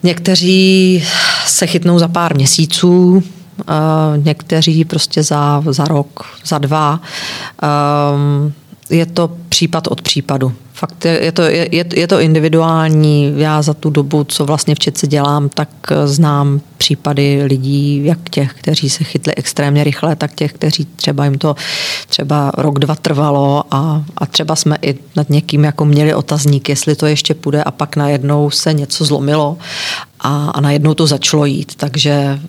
[0.03, 1.03] Někteří
[1.45, 3.23] se chytnou za pár měsíců,
[3.59, 3.63] eh,
[4.17, 6.99] někteří prostě za, za rok, za dva.
[7.61, 8.53] Ehm,
[8.89, 10.53] je to případ od případu.
[10.81, 13.33] Fakt je, to, je, je to individuální.
[13.37, 18.29] Já za tu dobu, co vlastně v Četce dělám, tak eh, znám případy lidí, jak
[18.29, 21.55] těch, kteří se chytli extrémně rychle, tak těch, kteří třeba jim to
[22.07, 26.95] třeba rok, dva trvalo a, a třeba jsme i nad někým jako měli otazník, jestli
[26.95, 29.57] to ještě půjde a pak najednou se něco zlomilo
[30.23, 31.75] a, a najednou to začalo jít.
[31.75, 32.39] Takže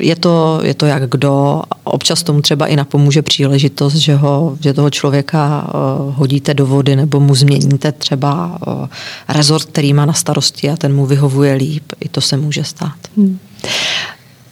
[0.00, 1.62] je to, je to jak kdo.
[1.84, 6.96] Občas tomu třeba i napomůže příležitost, že, ho, že toho člověka uh, hodíte do vody
[6.96, 8.86] nebo mu změníte třeba uh,
[9.28, 11.92] rezort, který má na starosti a ten mu vyhovuje líp.
[12.00, 12.96] I to se může stát.
[13.16, 13.38] Hmm.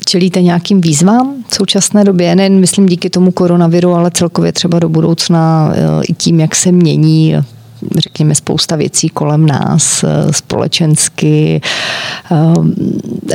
[0.06, 4.88] Čelíte nějakým výzvám v současné době, nejen myslím díky tomu koronaviru, ale celkově třeba do
[4.88, 5.72] budoucna
[6.08, 7.34] i tím, jak se mění
[7.98, 11.60] řekněme, spousta věcí kolem nás, společensky,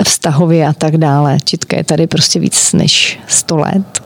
[0.05, 1.37] vztahově a tak dále.
[1.43, 4.03] Čitka je tady prostě víc než 100 let.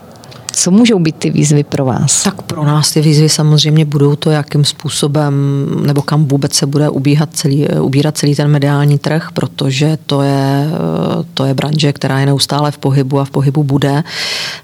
[0.56, 2.24] Co můžou být ty výzvy pro vás?
[2.24, 5.34] Tak pro nás ty výzvy samozřejmě budou to, jakým způsobem
[5.86, 10.68] nebo kam vůbec se bude ubíhat celý, ubírat celý ten mediální trh, protože to je,
[11.34, 14.04] to je branže, která je neustále v pohybu a v pohybu bude,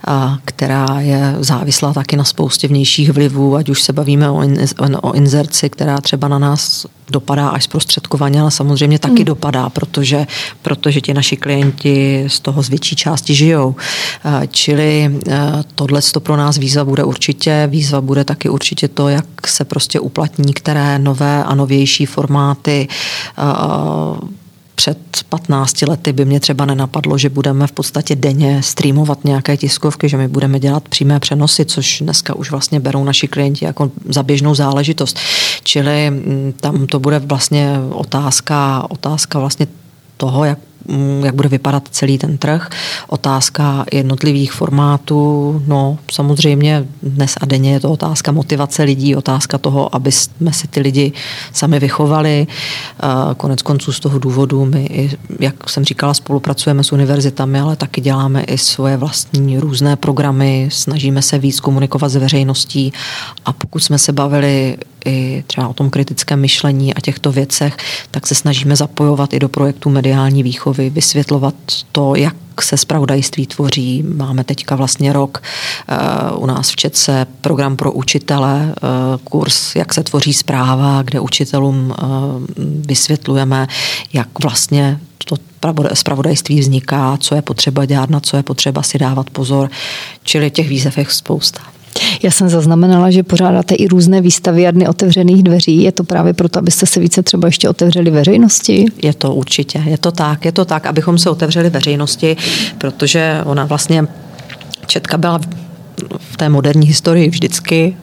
[0.08, 4.58] a která je závislá taky na spoustě vnějších vlivů, ať už se bavíme o, in,
[5.02, 9.26] o inzerci, která třeba na nás dopadá až zprostředkovaně, ale samozřejmě taky hmm.
[9.26, 10.28] dopadá, protože,
[10.62, 13.76] protože ti naši klienti z toho z větší části žijou.
[14.52, 15.20] Čili
[15.80, 17.68] tohle to pro nás výzva bude určitě.
[17.72, 22.88] Výzva bude taky určitě to, jak se prostě uplatní, které nové a novější formáty
[24.76, 24.98] před
[25.30, 30.18] 15 lety by mě třeba nenapadlo, že budeme v podstatě denně streamovat nějaké tiskovky, že
[30.18, 34.56] my budeme dělat přímé přenosy, což dneska už vlastně berou naši klienti jako za běžnou
[34.56, 35.20] záležitost.
[35.64, 39.68] Čili mm, tam to bude vlastně otázka, otázka vlastně
[40.18, 40.60] toho, jak
[41.24, 42.70] jak bude vypadat celý ten trh.
[43.08, 49.96] Otázka jednotlivých formátů, no samozřejmě dnes a denně je to otázka motivace lidí, otázka toho,
[49.96, 51.12] aby jsme si ty lidi
[51.54, 52.48] sami vychovali.
[53.38, 55.10] Konec konců z toho důvodu my,
[55.40, 61.22] jak jsem říkala, spolupracujeme s univerzitami, ale taky děláme i svoje vlastní různé programy, snažíme
[61.22, 62.94] se víc komunikovat s veřejností
[63.46, 67.78] a pokud jsme se bavili i třeba o tom kritickém myšlení a těchto věcech,
[68.12, 71.56] tak se snažíme zapojovat i do projektu mediální výchovy, vysvětlovat
[71.92, 74.04] to, jak se spravodajství tvoří.
[74.04, 75.44] Máme teďka vlastně rok
[76.32, 78.70] uh, u nás v Četce program pro učitele, uh,
[79.24, 82.06] kurz, jak se tvoří zpráva, kde učitelům uh,
[82.86, 83.68] vysvětlujeme,
[84.14, 85.36] jak vlastně to
[85.94, 89.70] spravodajství vzniká, co je potřeba dělat, na co je potřeba si dávat pozor.
[90.24, 91.62] Čili těch výzev je spousta.
[92.24, 95.84] Já jsem zaznamenala, že pořádáte i různé výstavy a dny otevřených dveří.
[95.84, 98.86] Je to právě proto, abyste se více třeba ještě otevřeli veřejnosti?
[99.04, 102.38] Je to určitě, je to tak, je to tak, abychom se otevřeli veřejnosti,
[102.78, 104.08] protože ona vlastně
[104.90, 105.40] Četka byla
[106.18, 107.98] v té moderní historii vždycky,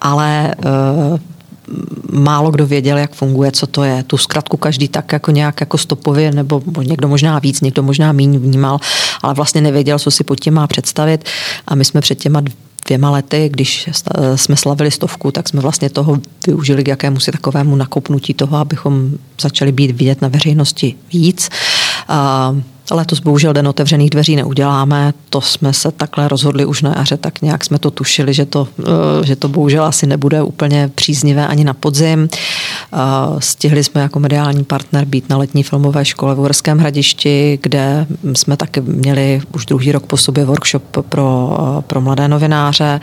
[0.00, 1.18] ale eh,
[2.12, 4.02] málo kdo věděl, jak funguje, co to je.
[4.02, 8.38] Tu zkratku každý tak jako nějak jako stopově, nebo někdo možná víc, někdo možná míň
[8.38, 8.78] vnímal,
[9.22, 11.24] ale vlastně nevěděl, co si pod tím má představit.
[11.66, 12.42] A my jsme před těma
[12.84, 13.88] dvěma lety, když
[14.36, 19.10] jsme slavili stovku, tak jsme vlastně toho využili k jakému si takovému nakopnutí toho, abychom
[19.40, 21.50] začali být vidět na veřejnosti víc.
[22.90, 27.42] Letos bohužel den otevřených dveří neuděláme, to jsme se takhle rozhodli už na jaře, tak
[27.42, 31.64] nějak jsme to tušili, že to, eh, že to bohužel asi nebude úplně příznivé ani
[31.64, 32.28] na podzim.
[32.28, 32.96] Eh,
[33.38, 38.06] stihli jsme jako mediální partner být na letní filmové škole v Uherském hradišti, kde
[38.36, 43.00] jsme taky měli už druhý rok po sobě workshop pro, eh, pro mladé novináře.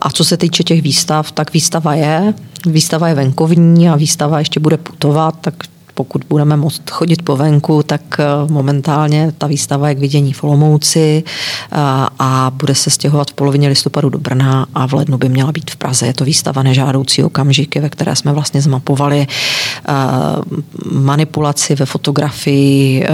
[0.00, 2.34] A co se týče těch výstav, tak výstava je,
[2.66, 5.54] výstava je venkovní a výstava ještě bude putovat, tak
[5.96, 10.44] pokud budeme moct chodit po venku, tak eh, momentálně ta výstava je k vidění v
[10.44, 11.76] Olomouci eh,
[12.18, 15.70] a bude se stěhovat v polovině listopadu do Brna a v lednu by měla být
[15.70, 16.06] v Praze.
[16.06, 19.92] Je to výstava nežádoucí okamžiky, ve které jsme vlastně zmapovali eh,
[20.92, 23.06] manipulaci ve fotografii,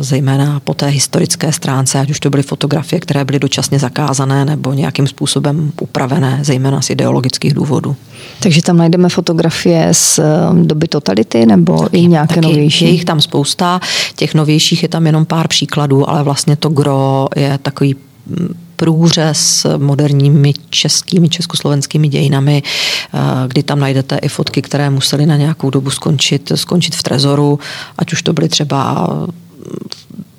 [0.00, 4.72] zejména po té historické stránce, ať už to byly fotografie, které byly dočasně zakázané nebo
[4.72, 7.96] nějakým způsobem upravené, zejména z ideologických důvodů.
[8.40, 10.20] Takže tam najdeme fotografie z
[10.62, 12.84] doby totality nebo i nějak nějaké taky novější?
[12.84, 13.80] Je jich tam spousta,
[14.16, 17.94] těch novějších je tam jenom pár příkladů, ale vlastně to gro je takový
[18.26, 23.18] mm, průřez moderními českými, československými dějinami, eh,
[23.48, 27.58] kdy tam najdete i fotky, které musely na nějakou dobu skončit, skončit v trezoru,
[27.98, 29.26] ať už to byly třeba mm,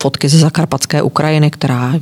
[0.02, 1.94] fotky ze zakarpatské Ukrajiny, která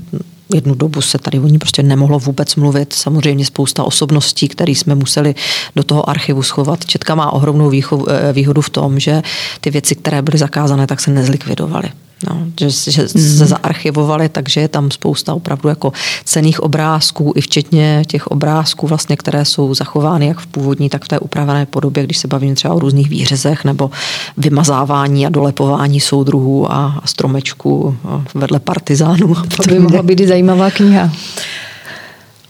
[0.54, 2.94] jednu dobu se tady o ní prostě nemohlo vůbec mluvit.
[2.94, 5.36] Samozřejmě spousta osobností, které jsme museli
[5.76, 6.86] do toho archivu schovat.
[6.86, 9.22] Četka má ohromnou eh, výhodu v tom, že
[9.62, 11.90] ty věci, které byly zakázané, tak se nezlikvidovaly.
[12.30, 15.94] No, že, že se zaarchivovali, takže je tam spousta opravdu jako
[16.24, 21.08] cených obrázků, i včetně těch obrázků, vlastně, které jsou zachovány jak v původní, tak v
[21.08, 23.92] té upravené podobě, když se bavíme třeba o různých výřezech nebo
[24.38, 27.98] vymazávání a dolepování soudruhů a, a stromečků
[28.34, 29.36] vedle partizánů.
[29.36, 31.12] To by mohla být zajímavá kniha.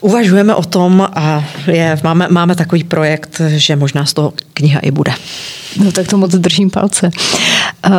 [0.01, 4.91] Uvažujeme o tom a je, máme, máme takový projekt, že možná z toho kniha i
[4.91, 5.13] bude.
[5.84, 7.11] No tak to moc držím palce.
[7.88, 7.93] Uh,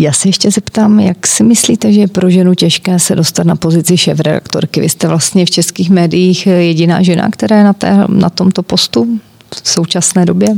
[0.00, 3.56] Já se ještě zeptám, jak si myslíte, že je pro ženu těžké se dostat na
[3.56, 4.80] pozici šéf-redaktorky?
[4.80, 9.20] Vy jste vlastně v českých médiích jediná žena, která je na, té, na tomto postu
[9.62, 10.48] v současné době?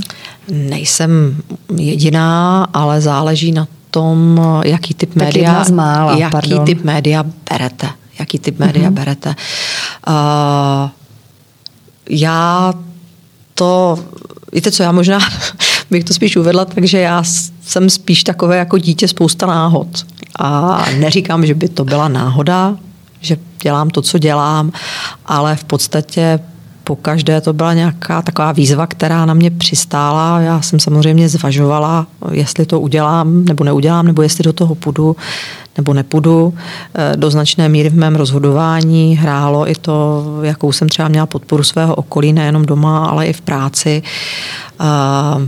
[0.49, 1.37] Nejsem
[1.77, 6.65] jediná, ale záleží na tom, jaký typ média, mála, jaký pardon.
[6.65, 7.89] typ média berete.
[8.19, 8.95] Jaký typ média mm-hmm.
[8.95, 9.35] berete.
[10.09, 10.91] Uh,
[12.09, 12.75] já
[13.55, 13.99] to,
[14.53, 15.19] víte co, já možná
[15.91, 17.23] bych to spíš uvedla, takže já
[17.67, 20.07] jsem spíš takové jako dítě spousta náhod.
[20.39, 22.77] A neříkám, že by to byla náhoda,
[23.21, 24.73] že dělám to, co dělám,
[25.27, 26.41] ale v podstatě
[26.85, 30.41] po každé to byla nějaká taková výzva, která na mě přistála.
[30.41, 35.17] Já jsem samozřejmě zvažovala, jestli to udělám nebo neudělám, nebo jestli do toho půjdu
[35.77, 36.55] nebo nepůjdu.
[36.95, 41.63] Eh, do značné míry v mém rozhodování hrálo i to, jakou jsem třeba měla podporu
[41.63, 44.03] svého okolí, nejenom doma, ale i v práci.
[44.79, 45.43] A,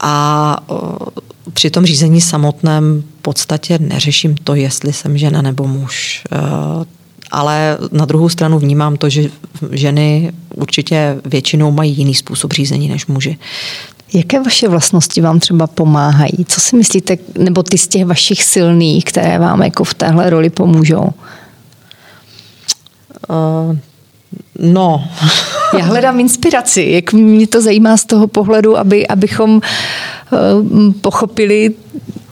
[0.00, 0.56] a
[1.52, 6.24] při tom řízení samotném v podstatě neřeším to, jestli jsem žena nebo muž.
[6.32, 6.36] Eh,
[7.30, 9.30] ale na druhou stranu vnímám to, že
[9.72, 13.38] ženy určitě většinou mají jiný způsob řízení než muži.
[14.12, 16.44] Jaké vaše vlastnosti vám třeba pomáhají?
[16.48, 20.50] Co si myslíte, nebo ty z těch vašich silných, které vám jako v téhle roli
[20.50, 21.10] pomůžou?
[23.28, 23.76] Uh,
[24.58, 25.04] no.
[25.78, 26.88] Já hledám inspiraci.
[26.90, 29.60] Jak mě to zajímá z toho pohledu, aby, abychom uh,
[31.00, 31.74] pochopili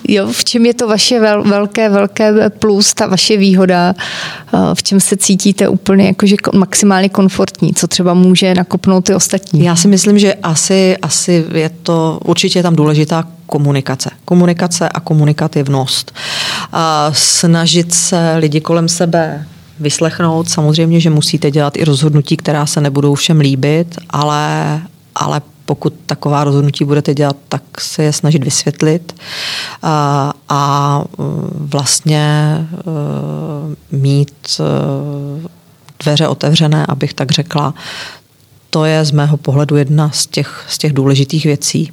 [0.08, 4.82] Jo, v čem je to vaše vel, velké, velké plus, ta vaše výhoda, eh, v
[4.82, 9.64] čem se cítíte úplně jakože maximálně komfortní, co třeba může nakopnout ty ostatní?
[9.64, 14.10] Já si myslím, že asi, asi je to, určitě je tam důležitá komunikace.
[14.24, 16.12] Komunikace a komunikativnost.
[16.72, 19.46] A snažit se lidi kolem sebe
[19.80, 20.48] vyslechnout.
[20.48, 24.80] Samozřejmě, že musíte dělat i rozhodnutí, která se nebudou všem líbit, ale,
[25.14, 29.16] ale pokud taková rozhodnutí budete dělat, tak se je snažit vysvětlit
[29.82, 31.02] a, a
[31.50, 34.64] vlastně e, mít e,
[36.04, 37.74] dveře otevřené, abych tak řekla.
[38.70, 41.90] To je z mého pohledu jedna z těch, z těch důležitých věcí.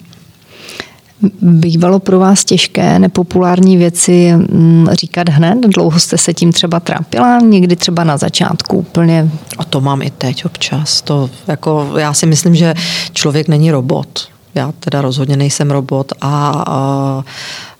[1.41, 5.57] Bývalo pro vás těžké nepopulární věci mm, říkat hned?
[5.67, 7.39] Dlouho jste se tím třeba trápila?
[7.39, 9.29] Někdy třeba na začátku úplně?
[9.57, 11.01] A to mám i teď občas.
[11.01, 12.73] To, jako, já si myslím, že
[13.13, 14.31] člověk není robot.
[14.55, 17.23] Já teda rozhodně nejsem robot a, a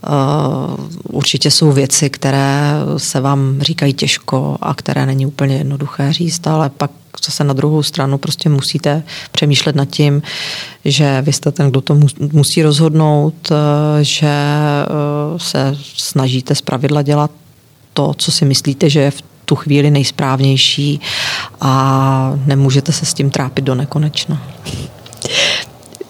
[0.10, 6.48] Uh, určitě jsou věci, které se vám říkají těžko a které není úplně jednoduché říct,
[6.48, 6.92] ale pak
[7.26, 10.22] zase na druhou stranu prostě musíte přemýšlet nad tím,
[10.86, 12.00] že vy jste ten, kdo to
[12.32, 13.58] musí rozhodnout, uh,
[14.02, 14.34] že
[15.32, 17.32] uh, se snažíte z pravidla dělat
[17.94, 21.02] to, co si myslíte, že je v tu chvíli nejsprávnější
[21.62, 24.42] a nemůžete se s tím trápit do nekonečna.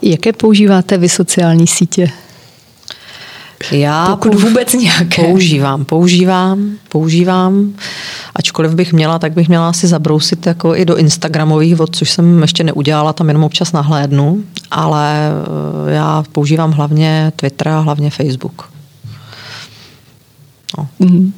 [0.01, 2.11] Jaké používáte vy sociální sítě?
[3.71, 5.23] Já Pokud vůbec nějaké.
[5.23, 7.73] Používám, používám, používám.
[8.35, 12.41] Ačkoliv bych měla, tak bych měla asi zabrousit jako i do Instagramových vod, což jsem
[12.41, 15.31] ještě neudělala, tam jenom občas nahlédnu, ale
[15.87, 18.70] eh, já používám hlavně Twitter a hlavně Facebook.
[20.77, 20.87] No.
[20.99, 21.33] Mm.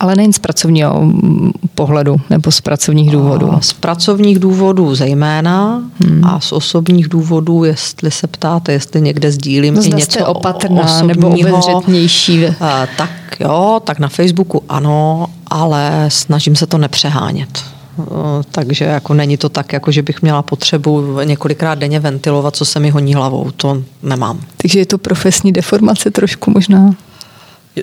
[0.00, 1.12] Ale nejen z pracovního
[1.74, 3.50] pohledu nebo z pracovních důvodů.
[3.60, 6.24] Z pracovních důvodů zejména hmm.
[6.24, 11.36] a z osobních důvodů, jestli se ptáte, jestli někde sdílím no, i něco opatrná osobního,
[11.36, 12.44] nebo obezřetnější.
[12.96, 17.64] Tak jo, tak na Facebooku ano, ale snažím se to nepřehánět.
[18.50, 22.80] Takže jako není to tak, jako že bych měla potřebu několikrát denně ventilovat, co se
[22.80, 23.50] mi honí hlavou.
[23.56, 24.40] To nemám.
[24.56, 26.94] Takže je to profesní deformace trošku možná?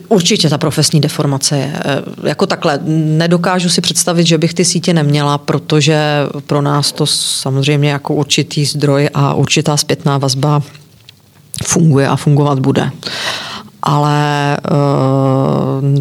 [0.07, 1.73] Určitě ta profesní deformace je.
[1.75, 5.99] Eh, jako takhle, nedokážu si představit, že bych ty sítě neměla, protože
[6.47, 10.61] pro nás to samozřejmě jako určitý zdroj a určitá zpětná vazba
[11.65, 12.91] funguje a fungovat bude.
[13.83, 15.99] Ale uh,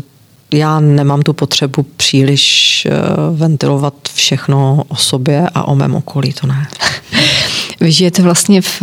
[0.55, 6.47] já nemám tu potřebu příliš uh, ventilovat všechno o sobě a o mém okolí, to
[6.47, 6.67] ne.
[7.81, 8.83] Vy žijete vlastně v,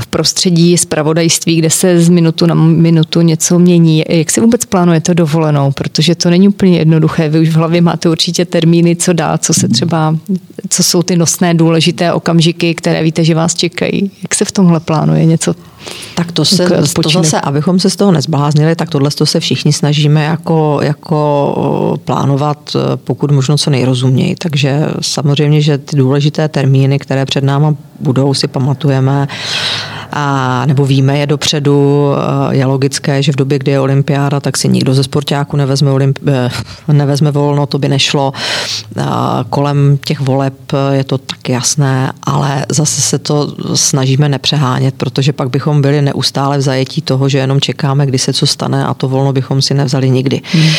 [0.00, 4.04] v prostředí zpravodajství, kde se z minutu na minutu něco mění.
[4.08, 5.72] Jak si vůbec plánujete dovolenou?
[5.72, 7.28] Protože to není úplně jednoduché.
[7.28, 10.16] Vy už v hlavě máte určitě termíny, co dá, co se třeba,
[10.68, 14.10] co jsou ty nosné důležité okamžiky, které víte, že vás čekají.
[14.22, 15.54] Jak se v tomhle plánuje něco
[16.14, 16.68] tak to, se,
[17.02, 21.98] to zase, abychom se z toho nezbláznili, tak tohle to se všichni snažíme jako, jako
[22.04, 24.36] plánovat pokud možno co nejrozuměji.
[24.36, 29.28] Takže samozřejmě, že ty důležité termíny, které před náma budou, si pamatujeme
[30.12, 32.10] a, nebo víme je dopředu,
[32.50, 36.50] je logické, že v době, kdy je olympiáda, tak si nikdo ze sportáků nevezme, olympi-
[36.88, 38.32] eh, nevezme volno, to by nešlo.
[39.50, 40.54] Kolem těch voleb
[40.92, 46.58] je to tak jasné, ale zase se to snažíme nepřehánět, protože pak bychom byli neustále
[46.58, 49.74] v zajetí toho, že jenom čekáme, kdy se co stane a to volno bychom si
[49.74, 50.40] nevzali nikdy.
[50.52, 50.70] Hmm.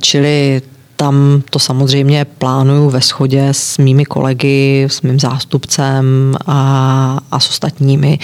[0.00, 0.62] Čili
[0.96, 7.48] tam to samozřejmě plánuju ve shodě s mými kolegy, s mým zástupcem a, a s
[7.48, 8.18] ostatními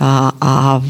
[0.00, 0.82] a, a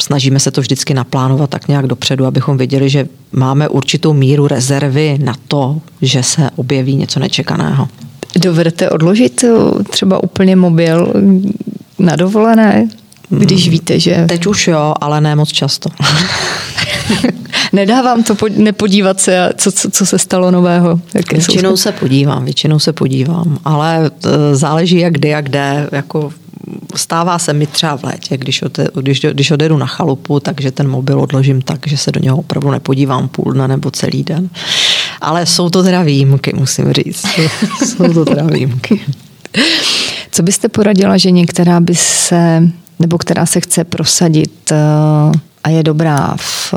[0.00, 5.18] snažíme se to vždycky naplánovat tak nějak dopředu, abychom věděli, že máme určitou míru rezervy
[5.24, 7.88] na to, že se objeví něco nečekaného.
[8.38, 11.12] Dovedete odložit eh, třeba úplně mobil
[11.98, 12.88] na dovolené,
[13.38, 13.70] když hmm.
[13.70, 14.24] víte, že...
[14.28, 15.90] Teď už jo, ale ne moc často.
[17.72, 21.00] Nedá vám to nepodívat se, co, co, co se stalo nového?
[21.14, 21.76] Jaké většinou jsou...
[21.76, 26.32] se podívám, většinou se podívám, ale e, záleží jak kdy a kde, jako
[26.94, 30.88] stává se mi třeba v létě, když, ode, když, když odjedu na chalupu, takže ten
[30.88, 34.50] mobil odložím tak, že se do něho opravdu nepodívám půl dne nebo celý den.
[35.20, 37.26] Ale jsou to teda výjimky, musím říct.
[37.84, 39.00] jsou to teda výjimky.
[40.30, 44.76] Co byste poradila, že některá by se, nebo která se chce prosadit e,
[45.64, 46.74] a je dobrá v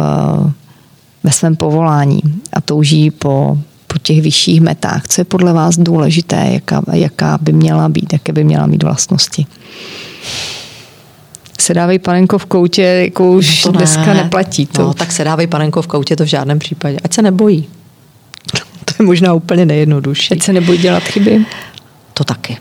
[1.28, 2.22] ve svém povolání
[2.54, 3.58] a touží po,
[3.88, 5.08] po těch vyšších metách.
[5.08, 9.46] Co je podle vás důležité, jaká, jaká by měla být, jaké by měla mít vlastnosti?
[11.60, 13.78] Se dávají panenko v koutě, jako už to ne.
[13.78, 14.66] dneska neplatí.
[14.66, 14.82] To.
[14.82, 16.98] No, tak se dávají panenko v koutě, to v žádném případě.
[17.04, 17.68] Ať se nebojí.
[18.86, 20.34] To je možná úplně nejjednodušší.
[20.34, 21.46] Ať se nebojí dělat chyby?
[22.14, 22.58] To taky.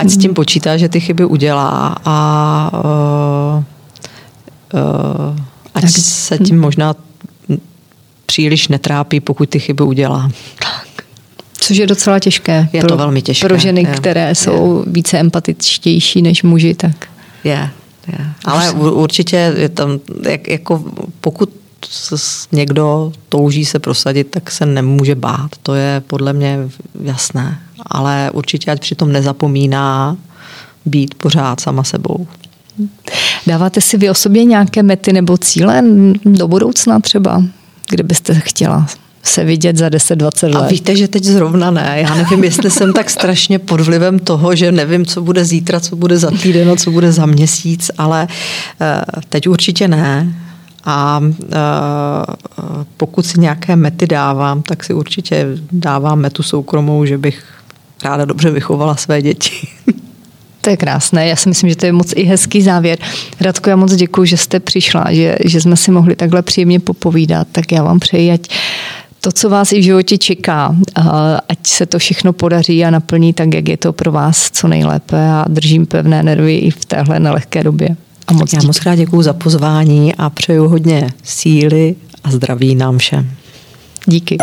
[0.00, 0.10] Ať mm.
[0.10, 3.64] s tím počítá, že ty chyby udělá a uh,
[4.74, 5.36] uh,
[5.74, 5.90] ať tak.
[5.90, 6.94] se tím možná
[8.26, 10.30] příliš netrápí, pokud ty chyby udělá.
[10.58, 11.04] Tak.
[11.52, 12.68] Což je docela těžké.
[12.72, 13.48] Je pro, to velmi těžké.
[13.48, 14.92] Pro ženy, je, které jsou je.
[14.92, 17.06] více empatičtější než muži, tak.
[17.44, 17.70] Je,
[18.08, 18.26] je.
[18.44, 20.84] Ale určitě je tam, jak, jako
[21.20, 21.50] pokud
[22.52, 25.50] někdo touží se prosadit, tak se nemůže bát.
[25.62, 26.58] To je podle mě
[27.02, 27.58] jasné.
[27.86, 30.16] Ale určitě ať přitom nezapomíná
[30.86, 32.26] být pořád sama sebou.
[33.46, 35.82] Dáváte si vy o sobě nějaké mety nebo cíle
[36.24, 37.42] do budoucna třeba?
[37.90, 38.86] kde byste chtěla
[39.22, 40.64] se vidět za 10-20 let.
[40.64, 41.98] A víte, že teď zrovna ne.
[42.02, 45.96] Já nevím, jestli jsem tak strašně pod vlivem toho, že nevím, co bude zítra, co
[45.96, 48.28] bude za týden, co bude za měsíc, ale
[48.80, 50.34] eh, teď určitě ne.
[50.84, 51.56] A eh,
[52.96, 57.44] pokud si nějaké mety dávám, tak si určitě dávám metu soukromou, že bych
[58.04, 59.68] ráda dobře vychovala své děti.
[60.60, 62.98] To je krásné, já si myslím, že to je moc i hezký závěr.
[63.40, 67.48] Radko, já moc děkuji, že jste přišla, že, že jsme si mohli takhle příjemně popovídat,
[67.52, 68.48] tak já vám přeji, ať
[69.20, 70.76] to, co vás i v životě čeká,
[71.48, 75.30] ať se to všechno podaří a naplní tak, jak je to pro vás co nejlépe
[75.30, 77.96] a držím pevné nervy i v téhle nelehké době.
[78.26, 81.94] A moc Já moc krát děkuji za pozvání a přeju hodně síly
[82.24, 83.30] a zdraví nám všem.
[84.06, 84.36] Díky.